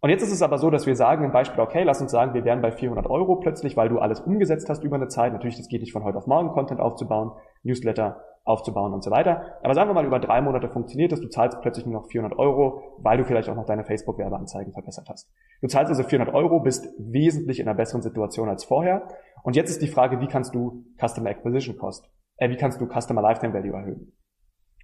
Und 0.00 0.10
jetzt 0.10 0.22
ist 0.22 0.32
es 0.32 0.42
aber 0.42 0.58
so, 0.58 0.70
dass 0.70 0.86
wir 0.86 0.96
sagen 0.96 1.24
im 1.24 1.30
Beispiel, 1.30 1.62
okay, 1.62 1.84
lass 1.84 2.00
uns 2.00 2.10
sagen, 2.10 2.34
wir 2.34 2.44
wären 2.44 2.60
bei 2.60 2.72
400 2.72 3.08
Euro 3.08 3.36
plötzlich, 3.36 3.76
weil 3.76 3.88
du 3.88 3.98
alles 3.98 4.20
umgesetzt 4.20 4.68
hast 4.68 4.82
über 4.82 4.96
eine 4.96 5.06
Zeit. 5.06 5.32
Natürlich, 5.32 5.56
das 5.56 5.68
geht 5.68 5.80
nicht 5.80 5.92
von 5.92 6.02
heute 6.02 6.18
auf 6.18 6.26
morgen, 6.26 6.48
Content 6.48 6.80
aufzubauen, 6.80 7.32
Newsletter 7.62 8.20
aufzubauen 8.44 8.92
und 8.92 9.04
so 9.04 9.10
weiter. 9.10 9.58
Aber 9.62 9.74
sagen 9.74 9.88
wir 9.90 9.94
mal, 9.94 10.04
über 10.04 10.18
drei 10.18 10.40
Monate 10.40 10.68
funktioniert 10.68 11.12
es, 11.12 11.20
du 11.20 11.28
zahlst 11.28 11.60
plötzlich 11.60 11.86
nur 11.86 12.00
noch 12.00 12.08
400 12.08 12.38
Euro, 12.38 12.98
weil 12.98 13.18
du 13.18 13.24
vielleicht 13.24 13.48
auch 13.48 13.54
noch 13.54 13.66
deine 13.66 13.84
Facebook-Werbeanzeigen 13.84 14.72
verbessert 14.72 15.08
hast. 15.08 15.30
Du 15.60 15.68
zahlst 15.68 15.90
also 15.90 16.02
400 16.02 16.34
Euro, 16.34 16.60
bist 16.60 16.88
wesentlich 16.98 17.60
in 17.60 17.68
einer 17.68 17.76
besseren 17.76 18.02
Situation 18.02 18.48
als 18.48 18.64
vorher. 18.64 19.06
Und 19.44 19.54
jetzt 19.54 19.70
ist 19.70 19.82
die 19.82 19.88
Frage, 19.88 20.20
wie 20.20 20.26
kannst 20.26 20.54
du 20.54 20.84
Customer 21.00 21.30
Acquisition 21.30 21.76
Cost, 21.76 22.10
äh, 22.36 22.50
wie 22.50 22.56
kannst 22.56 22.80
du 22.80 22.86
Customer 22.86 23.22
Lifetime 23.22 23.54
Value 23.54 23.76
erhöhen? 23.76 24.12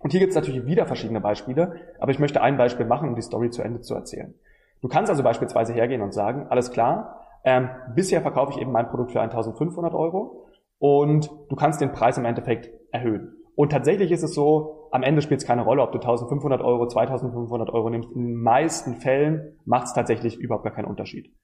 Und 0.00 0.12
hier 0.12 0.20
gibt 0.20 0.30
es 0.30 0.36
natürlich 0.36 0.64
wieder 0.64 0.86
verschiedene 0.86 1.20
Beispiele, 1.20 1.74
aber 1.98 2.12
ich 2.12 2.20
möchte 2.20 2.40
ein 2.40 2.56
Beispiel 2.56 2.86
machen, 2.86 3.08
um 3.08 3.16
die 3.16 3.22
Story 3.22 3.50
zu 3.50 3.62
Ende 3.62 3.80
zu 3.80 3.94
erzählen. 3.94 4.34
Du 4.80 4.86
kannst 4.88 5.10
also 5.10 5.24
beispielsweise 5.24 5.72
hergehen 5.72 6.02
und 6.02 6.14
sagen, 6.14 6.46
alles 6.50 6.70
klar, 6.70 7.24
ähm, 7.42 7.70
bisher 7.94 8.22
verkaufe 8.22 8.52
ich 8.52 8.60
eben 8.60 8.70
mein 8.70 8.88
Produkt 8.88 9.10
für 9.10 9.20
1500 9.20 9.94
Euro 9.94 10.46
und 10.78 11.28
du 11.48 11.56
kannst 11.56 11.80
den 11.80 11.90
Preis 11.92 12.16
im 12.16 12.24
Endeffekt 12.24 12.70
erhöhen. 12.92 13.37
Und 13.58 13.72
tatsächlich 13.72 14.12
ist 14.12 14.22
es 14.22 14.34
so, 14.34 14.88
am 14.92 15.02
Ende 15.02 15.20
spielt 15.20 15.40
es 15.40 15.46
keine 15.46 15.64
Rolle, 15.64 15.82
ob 15.82 15.90
du 15.90 15.98
1500 15.98 16.62
Euro, 16.62 16.86
2500 16.86 17.70
Euro 17.70 17.90
nimmst. 17.90 18.12
In 18.12 18.24
den 18.24 18.36
meisten 18.36 18.94
Fällen 18.94 19.58
macht 19.64 19.88
es 19.88 19.94
tatsächlich 19.94 20.38
überhaupt 20.38 20.62
gar 20.62 20.72
keinen 20.72 20.84
Unterschied. 20.84 21.34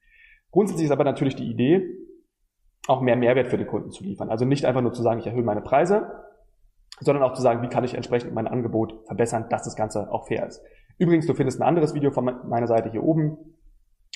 Grundsätzlich 0.49 0.85
ist 0.85 0.93
aber 0.93 1.03
natürlich 1.03 1.35
die 1.35 1.51
Idee, 1.51 1.83
auch 2.87 3.01
mehr 3.01 3.17
Mehrwert 3.17 3.49
für 3.49 3.57
den 3.57 3.67
Kunden 3.67 3.91
zu 3.91 4.05
liefern. 4.05 4.29
Also 4.29 4.45
nicht 4.45 4.63
einfach 4.63 4.79
nur 4.79 4.93
zu 4.93 5.03
sagen, 5.03 5.19
ich 5.19 5.27
erhöhe 5.27 5.43
meine 5.43 5.59
Preise, 5.59 6.09
sondern 7.01 7.21
auch 7.21 7.33
zu 7.33 7.41
sagen, 7.41 7.61
wie 7.63 7.67
kann 7.67 7.83
ich 7.83 7.95
entsprechend 7.95 8.33
mein 8.33 8.47
Angebot 8.47 8.93
verbessern, 9.07 9.47
dass 9.49 9.63
das 9.63 9.75
Ganze 9.75 10.09
auch 10.09 10.25
fair 10.29 10.47
ist. 10.47 10.61
Übrigens, 10.97 11.27
du 11.27 11.33
findest 11.33 11.59
ein 11.59 11.67
anderes 11.67 11.95
Video 11.95 12.11
von 12.11 12.23
meiner 12.47 12.67
Seite 12.67 12.91
hier 12.91 13.03
oben, 13.03 13.37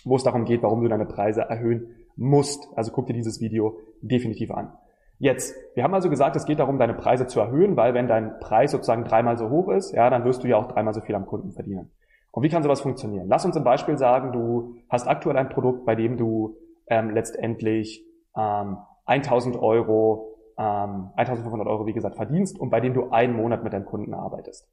wo 0.06 0.16
es 0.16 0.24
darum 0.24 0.46
geht, 0.46 0.64
warum 0.64 0.82
du 0.82 0.88
deine 0.88 1.06
Preise 1.06 1.42
erhöhen 1.42 1.98
musst. 2.16 2.66
Also 2.78 2.94
guck 2.94 3.08
dir 3.08 3.14
dieses 3.14 3.42
Video 3.42 3.78
definitiv 4.02 4.52
an. 4.52 4.72
Jetzt, 5.20 5.54
wir 5.76 5.84
haben 5.84 5.94
also 5.94 6.10
gesagt, 6.10 6.38
es 6.38 6.46
geht 6.46 6.60
darum, 6.60 6.80
deine 6.80 6.94
Preise 6.94 7.28
zu 7.28 7.42
erhöhen, 7.42 7.76
weil 7.76 7.94
wenn 7.94 8.08
dein 8.08 8.40
Preis 8.40 8.72
sozusagen 8.72 9.04
dreimal 9.04 9.38
so 9.38 9.50
hoch 9.50 9.68
ist, 9.70 9.92
ja, 9.92 10.10
dann 10.10 10.24
wirst 10.24 10.44
du 10.44 10.48
ja 10.48 10.56
auch 10.56 10.70
dreimal 10.70 10.94
so 10.94 11.02
viel 11.02 11.14
am 11.14 11.26
Kunden 11.26 11.52
verdienen. 11.52 11.92
Und 12.32 12.44
wie 12.44 12.50
kann 12.50 12.64
sowas 12.64 12.80
funktionieren? 12.80 13.28
Lass 13.28 13.44
uns 13.44 13.58
ein 13.58 13.66
Beispiel 13.66 13.98
sagen, 13.98 14.32
du 14.32 14.76
hast 14.88 15.08
aktuell 15.08 15.36
ein 15.36 15.50
Produkt, 15.50 15.86
bei 15.86 15.96
dem 15.96 16.16
du 16.16 16.56
ähm, 16.88 17.10
letztendlich 17.10 18.06
ähm, 18.38 18.78
1000 19.06 19.58
Euro, 19.58 20.38
ähm, 20.58 21.10
1500 21.18 21.68
Euro, 21.68 21.86
wie 21.86 21.94
gesagt, 21.94 22.16
verdienst 22.16 22.58
und 22.58 22.70
bei 22.70 22.80
dem 22.80 22.94
du 22.94 23.10
einen 23.10 23.36
Monat 23.36 23.62
mit 23.64 23.74
deinem 23.74 23.86
Kunden 23.86 24.14
arbeitest. 24.14 24.70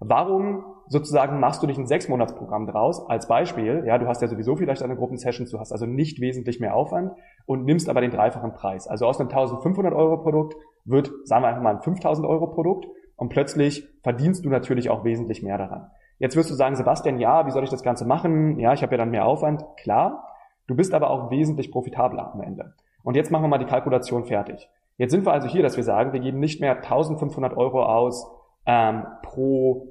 Warum 0.00 0.64
sozusagen 0.86 1.40
machst 1.40 1.62
du 1.62 1.66
nicht 1.66 1.78
ein 1.78 1.86
Sechsmonatsprogramm 1.86 2.66
draus? 2.66 3.08
Als 3.08 3.26
Beispiel, 3.26 3.82
ja, 3.86 3.98
du 3.98 4.06
hast 4.06 4.22
ja 4.22 4.28
sowieso 4.28 4.56
vielleicht 4.56 4.82
eine 4.82 4.96
Gruppensessions, 4.96 5.50
du 5.50 5.58
hast 5.58 5.72
also 5.72 5.86
nicht 5.86 6.20
wesentlich 6.20 6.60
mehr 6.60 6.74
Aufwand 6.74 7.12
und 7.46 7.64
nimmst 7.64 7.88
aber 7.88 8.00
den 8.00 8.10
dreifachen 8.10 8.52
Preis. 8.52 8.86
Also 8.86 9.06
aus 9.06 9.18
einem 9.18 9.28
1500 9.28 9.92
Euro 9.92 10.18
Produkt 10.22 10.56
wird, 10.84 11.10
sagen 11.24 11.42
wir 11.42 11.48
einfach 11.48 11.62
mal, 11.62 11.76
ein 11.76 11.82
5000 11.82 12.26
Euro 12.26 12.46
Produkt 12.48 12.86
und 13.16 13.28
plötzlich 13.28 13.86
verdienst 14.02 14.44
du 14.44 14.48
natürlich 14.48 14.90
auch 14.90 15.04
wesentlich 15.04 15.42
mehr 15.42 15.58
daran. 15.58 15.90
Jetzt 16.18 16.36
wirst 16.36 16.50
du 16.50 16.54
sagen, 16.54 16.76
Sebastian, 16.76 17.18
ja, 17.18 17.46
wie 17.46 17.50
soll 17.50 17.64
ich 17.64 17.70
das 17.70 17.82
Ganze 17.82 18.04
machen? 18.04 18.58
Ja, 18.58 18.72
ich 18.72 18.82
habe 18.82 18.92
ja 18.92 18.98
dann 18.98 19.10
mehr 19.10 19.26
Aufwand. 19.26 19.64
Klar, 19.76 20.24
du 20.66 20.74
bist 20.74 20.94
aber 20.94 21.10
auch 21.10 21.30
wesentlich 21.30 21.70
profitabler 21.70 22.32
am 22.32 22.40
Ende. 22.40 22.74
Und 23.02 23.16
jetzt 23.16 23.30
machen 23.30 23.42
wir 23.44 23.48
mal 23.48 23.58
die 23.58 23.66
Kalkulation 23.66 24.24
fertig. 24.24 24.68
Jetzt 24.96 25.12
sind 25.12 25.24
wir 25.24 25.32
also 25.32 25.46
hier, 25.46 25.62
dass 25.62 25.76
wir 25.76 25.84
sagen, 25.84 26.12
wir 26.12 26.20
geben 26.20 26.40
nicht 26.40 26.60
mehr 26.60 26.76
1500 26.76 27.56
Euro 27.56 27.84
aus 27.84 28.28
ähm, 28.68 29.06
pro 29.22 29.88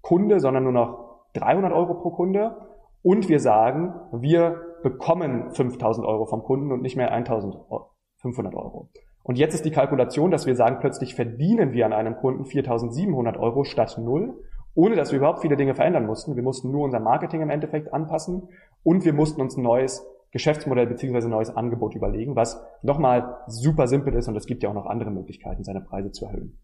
Kunde, 0.00 0.40
sondern 0.40 0.62
nur 0.62 0.72
noch 0.72 1.26
300 1.34 1.72
Euro 1.72 1.94
pro 1.94 2.10
Kunde. 2.10 2.56
Und 3.02 3.28
wir 3.28 3.40
sagen, 3.40 3.94
wir 4.12 4.60
bekommen 4.82 5.50
5000 5.50 6.06
Euro 6.06 6.24
vom 6.26 6.42
Kunden 6.42 6.72
und 6.72 6.80
nicht 6.80 6.96
mehr 6.96 7.12
1500 7.12 8.54
Euro. 8.54 8.88
Und 9.22 9.36
jetzt 9.36 9.54
ist 9.54 9.64
die 9.64 9.70
Kalkulation, 9.70 10.30
dass 10.30 10.46
wir 10.46 10.54
sagen, 10.54 10.78
plötzlich 10.80 11.14
verdienen 11.14 11.72
wir 11.72 11.84
an 11.84 11.92
einem 11.92 12.16
Kunden 12.16 12.46
4700 12.46 13.36
Euro 13.36 13.64
statt 13.64 13.98
null, 13.98 14.38
ohne 14.74 14.96
dass 14.96 15.12
wir 15.12 15.18
überhaupt 15.18 15.40
viele 15.40 15.56
Dinge 15.56 15.74
verändern 15.74 16.06
mussten. 16.06 16.36
Wir 16.36 16.42
mussten 16.42 16.70
nur 16.70 16.84
unser 16.84 17.00
Marketing 17.00 17.42
im 17.42 17.50
Endeffekt 17.50 17.92
anpassen 17.92 18.48
und 18.82 19.04
wir 19.04 19.12
mussten 19.12 19.40
uns 19.40 19.56
ein 19.56 19.62
neues 19.62 20.06
Geschäftsmodell 20.30 20.86
beziehungsweise 20.86 21.26
ein 21.28 21.32
neues 21.32 21.54
Angebot 21.54 21.96
überlegen, 21.96 22.36
was 22.36 22.64
nochmal 22.82 23.38
super 23.48 23.88
simpel 23.88 24.14
ist 24.14 24.28
und 24.28 24.36
es 24.36 24.46
gibt 24.46 24.62
ja 24.62 24.70
auch 24.70 24.74
noch 24.74 24.86
andere 24.86 25.10
Möglichkeiten, 25.10 25.64
seine 25.64 25.80
Preise 25.80 26.12
zu 26.12 26.26
erhöhen. 26.26 26.58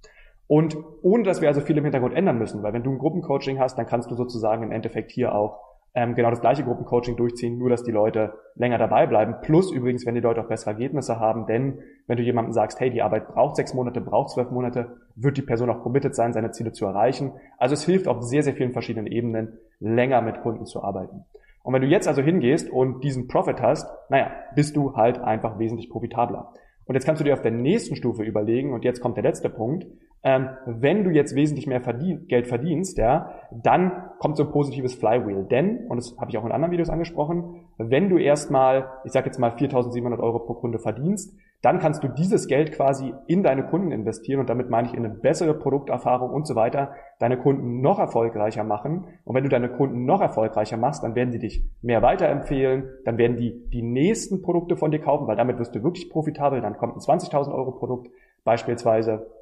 Und 0.49 0.77
ohne 1.03 1.25
dass 1.25 1.41
wir 1.41 1.49
also 1.49 1.61
viel 1.61 1.77
im 1.77 1.85
Hintergrund 1.85 2.15
ändern 2.15 2.39
müssen, 2.39 2.63
weil 2.63 2.73
wenn 2.73 2.85
du 2.85 2.91
ein 2.91 2.99
Gruppencoaching 2.99 3.59
hast, 3.59 3.77
dann 3.79 3.87
kannst 3.87 4.11
du 4.11 4.15
sozusagen 4.15 4.63
im 4.63 4.73
Endeffekt 4.73 5.11
hier 5.11 5.35
auch 5.35 5.61
ähm, 5.97 6.15
genau 6.15 6.31
das 6.31 6.43
gleiche 6.43 6.63
Gruppencoaching 6.63 7.17
durchziehen, 7.17 7.59
nur 7.59 7.71
dass 7.71 7.83
die 7.83 7.91
Leute 7.91 8.35
länger 8.55 8.79
dabei 8.79 9.07
bleiben. 9.07 9.37
Plus 9.41 9.73
übrigens, 9.73 10.05
wenn 10.05 10.15
die 10.15 10.21
Leute 10.21 10.43
auch 10.43 10.49
bessere 10.49 10.73
Ergebnisse 10.73 11.19
haben, 11.19 11.47
denn 11.47 11.79
wenn 12.07 12.19
du 12.19 12.23
jemandem 12.23 12.53
sagst, 12.53 12.79
hey, 12.79 12.91
die 12.91 13.03
Arbeit 13.03 13.29
braucht 13.29 13.57
sechs 13.57 13.73
Monate, 13.73 14.01
braucht 14.01 14.31
zwölf 14.31 14.51
Monate, 14.51 14.99
wird 15.17 15.39
die 15.39 15.43
Person 15.43 15.71
auch 15.71 15.83
committed 15.83 16.15
sein, 16.15 16.35
seine 16.35 16.51
Ziele 16.51 16.73
zu 16.73 16.85
erreichen. 16.85 17.33
Also 17.57 17.73
es 17.73 17.85
hilft 17.85 18.09
auf 18.09 18.23
sehr, 18.23 18.43
sehr 18.43 18.53
vielen 18.53 18.73
verschiedenen 18.73 19.07
Ebenen, 19.07 19.59
länger 19.81 20.21
mit 20.21 20.43
Kunden 20.43 20.67
zu 20.67 20.83
arbeiten. 20.83 21.25
Und 21.63 21.73
wenn 21.75 21.83
du 21.83 21.89
jetzt 21.89 22.07
also 22.07 22.23
hingehst 22.23 22.71
und 22.71 23.03
diesen 23.03 23.27
Profit 23.27 23.61
hast, 23.61 23.91
naja, 24.11 24.31
bist 24.55 24.77
du 24.77 24.95
halt 24.95 25.19
einfach 25.19 25.59
wesentlich 25.59 25.91
profitabler. 25.91 26.53
Und 26.85 26.95
jetzt 26.95 27.07
kannst 27.07 27.21
du 27.21 27.25
dir 27.25 27.33
auf 27.33 27.43
der 27.43 27.51
nächsten 27.51 27.97
Stufe 27.97 28.23
überlegen, 28.23 28.73
und 28.73 28.85
jetzt 28.85 29.01
kommt 29.01 29.17
der 29.17 29.25
letzte 29.25 29.51
Punkt, 29.51 29.87
ähm, 30.27 30.49
wenn 30.67 31.05
du 31.05 31.11
jetzt 31.11 31.37
wesentlich 31.37 31.69
mehr 31.69 31.81
verdien 31.81 32.27
Geld 32.27 32.49
verdienst, 32.49 32.99
ja, 32.99 33.31
dann 33.53 34.11
kommt 34.19 34.37
so 34.37 34.43
ein 34.43 34.51
positives 34.51 34.97
Flywheel. 34.97 35.45
Denn, 35.45 35.87
und 35.89 35.99
das 35.99 36.17
habe 36.19 36.33
ich 36.33 36.37
auch 36.37 36.45
in 36.45 36.51
anderen 36.51 36.73
Videos 36.73 36.91
angesprochen, 36.91 37.65
wenn 37.79 38.09
du 38.09 38.19
erstmal, 38.19 38.89
ich 39.05 39.13
sage 39.13 39.27
jetzt 39.27 39.39
mal 39.39 39.53
4.700 39.53 40.19
Euro 40.19 40.41
pro 40.41 40.55
Kunde 40.55 40.81
verdienst, 40.81 41.33
dann 41.63 41.79
kannst 41.79 42.03
du 42.03 42.09
dieses 42.09 42.49
Geld 42.49 42.73
quasi 42.73 43.15
in 43.29 43.45
deine 43.45 43.67
Kunden 43.67 43.93
investieren 43.93 44.41
und 44.41 44.51
damit 44.51 44.69
meine 44.69 44.89
ich 44.89 44.95
in 44.95 45.05
eine 45.05 45.15
bessere 45.15 45.55
Produkterfahrung 45.55 46.31
und 46.31 46.45
so 46.45 46.57
weiter, 46.57 46.91
deine 47.21 47.39
Kunden 47.39 47.81
noch 47.81 48.01
erfolgreicher 48.01 48.65
machen. 48.65 49.07
Und 49.25 49.37
wenn 49.37 49.45
du 49.45 49.49
deine 49.49 49.69
Kunden 49.69 50.07
noch 50.07 50.21
erfolgreicher 50.21 50.77
machst, 50.77 51.05
dann 51.05 51.15
werden 51.15 51.31
sie 51.31 51.39
dich 51.39 51.63
mehr 51.83 52.03
weiterempfehlen, 52.03 52.89
dann 53.05 53.17
werden 53.17 53.37
die 53.37 53.65
die 53.71 53.83
nächsten 53.83 54.43
Produkte 54.43 54.77
von 54.77 54.91
dir 54.91 55.01
kaufen, 55.01 55.29
weil 55.29 55.37
damit 55.37 55.61
wirst 55.61 55.77
du 55.77 55.85
wirklich 55.85 56.11
profitabel. 56.11 56.61
Dann 56.61 56.79
kommt 56.79 56.97
ein 56.97 57.01
20.000 57.01 57.55
Euro 57.55 57.71
Produkt 57.71 58.09
beispielsweise. 58.43 59.36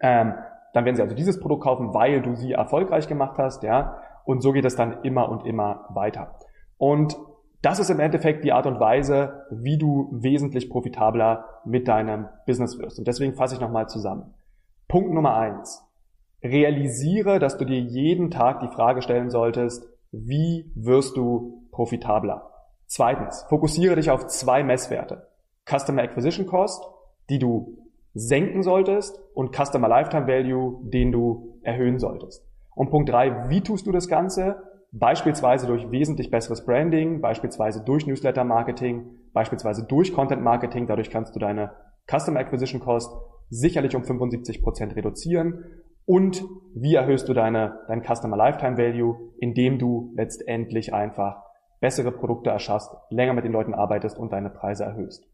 Ähm, 0.00 0.34
dann 0.72 0.84
werden 0.84 0.96
sie 0.96 1.02
also 1.02 1.14
dieses 1.14 1.38
Produkt 1.40 1.64
kaufen, 1.64 1.92
weil 1.94 2.22
du 2.22 2.34
sie 2.34 2.52
erfolgreich 2.52 3.08
gemacht 3.08 3.38
hast, 3.38 3.62
ja. 3.62 3.98
Und 4.24 4.42
so 4.42 4.52
geht 4.52 4.64
es 4.64 4.76
dann 4.76 5.02
immer 5.02 5.28
und 5.28 5.44
immer 5.46 5.86
weiter. 5.90 6.36
Und 6.78 7.16
das 7.60 7.78
ist 7.78 7.90
im 7.90 8.00
Endeffekt 8.00 8.44
die 8.44 8.52
Art 8.52 8.66
und 8.66 8.80
Weise, 8.80 9.46
wie 9.50 9.78
du 9.78 10.08
wesentlich 10.12 10.68
profitabler 10.68 11.44
mit 11.64 11.86
deinem 11.86 12.28
Business 12.46 12.78
wirst. 12.78 12.98
Und 12.98 13.06
deswegen 13.06 13.34
fasse 13.34 13.54
ich 13.54 13.60
nochmal 13.60 13.88
zusammen. 13.88 14.34
Punkt 14.88 15.12
Nummer 15.12 15.36
eins. 15.36 15.84
Realisiere, 16.42 17.38
dass 17.38 17.58
du 17.58 17.64
dir 17.64 17.78
jeden 17.78 18.30
Tag 18.30 18.60
die 18.60 18.74
Frage 18.74 19.00
stellen 19.00 19.30
solltest, 19.30 19.86
wie 20.10 20.70
wirst 20.74 21.16
du 21.16 21.62
profitabler? 21.70 22.50
Zweitens, 22.86 23.44
fokussiere 23.48 23.94
dich 23.94 24.10
auf 24.10 24.26
zwei 24.26 24.64
Messwerte. 24.64 25.28
Customer 25.64 26.02
Acquisition 26.02 26.46
Cost, 26.46 26.84
die 27.30 27.38
du 27.38 27.78
senken 28.14 28.62
solltest 28.62 29.18
und 29.34 29.54
Customer 29.54 29.88
Lifetime 29.88 30.26
Value, 30.26 30.80
den 30.84 31.12
du 31.12 31.58
erhöhen 31.62 31.98
solltest. 31.98 32.46
Und 32.74 32.90
Punkt 32.90 33.08
drei, 33.08 33.48
wie 33.48 33.60
tust 33.60 33.86
du 33.86 33.92
das 33.92 34.08
Ganze? 34.08 34.62
Beispielsweise 34.92 35.66
durch 35.66 35.90
wesentlich 35.90 36.30
besseres 36.30 36.64
Branding, 36.66 37.20
beispielsweise 37.20 37.82
durch 37.82 38.06
Newsletter 38.06 38.44
Marketing, 38.44 39.06
beispielsweise 39.32 39.86
durch 39.86 40.12
Content 40.12 40.42
Marketing. 40.42 40.86
Dadurch 40.86 41.10
kannst 41.10 41.34
du 41.34 41.40
deine 41.40 41.72
Customer 42.10 42.40
Acquisition 42.40 42.80
Cost 42.80 43.10
sicherlich 43.48 43.96
um 43.96 44.04
75 44.04 44.62
Prozent 44.62 44.94
reduzieren. 44.96 45.64
Und 46.04 46.44
wie 46.74 46.94
erhöhst 46.94 47.28
du 47.28 47.32
deine, 47.32 47.78
dein 47.88 48.02
Customer 48.02 48.36
Lifetime 48.36 48.76
Value, 48.76 49.32
indem 49.38 49.78
du 49.78 50.12
letztendlich 50.16 50.92
einfach 50.92 51.42
bessere 51.80 52.12
Produkte 52.12 52.50
erschaffst, 52.50 52.90
länger 53.10 53.32
mit 53.32 53.44
den 53.44 53.52
Leuten 53.52 53.74
arbeitest 53.74 54.18
und 54.18 54.32
deine 54.32 54.50
Preise 54.50 54.84
erhöhst. 54.84 55.24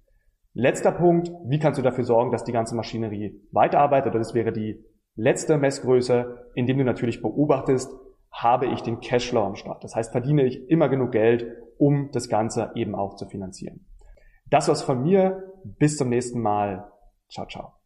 Letzter 0.58 0.90
Punkt, 0.90 1.30
wie 1.44 1.60
kannst 1.60 1.78
du 1.78 1.84
dafür 1.84 2.02
sorgen, 2.02 2.32
dass 2.32 2.42
die 2.42 2.50
ganze 2.50 2.74
Maschinerie 2.74 3.40
weiterarbeitet? 3.52 4.12
Das 4.12 4.34
wäre 4.34 4.50
die 4.50 4.84
letzte 5.14 5.56
Messgröße, 5.56 6.48
indem 6.56 6.78
du 6.78 6.84
natürlich 6.84 7.22
beobachtest, 7.22 7.92
habe 8.32 8.66
ich 8.66 8.82
den 8.82 8.98
Cashflow 8.98 9.44
am 9.44 9.54
Start. 9.54 9.84
Das 9.84 9.94
heißt, 9.94 10.10
verdiene 10.10 10.42
ich 10.42 10.68
immer 10.68 10.88
genug 10.88 11.12
Geld, 11.12 11.46
um 11.78 12.10
das 12.10 12.28
Ganze 12.28 12.72
eben 12.74 12.96
auch 12.96 13.14
zu 13.14 13.26
finanzieren. 13.26 13.86
Das 14.50 14.66
war's 14.66 14.82
von 14.82 15.00
mir. 15.00 15.44
Bis 15.62 15.96
zum 15.96 16.08
nächsten 16.08 16.40
Mal. 16.40 16.90
Ciao, 17.28 17.46
ciao. 17.46 17.77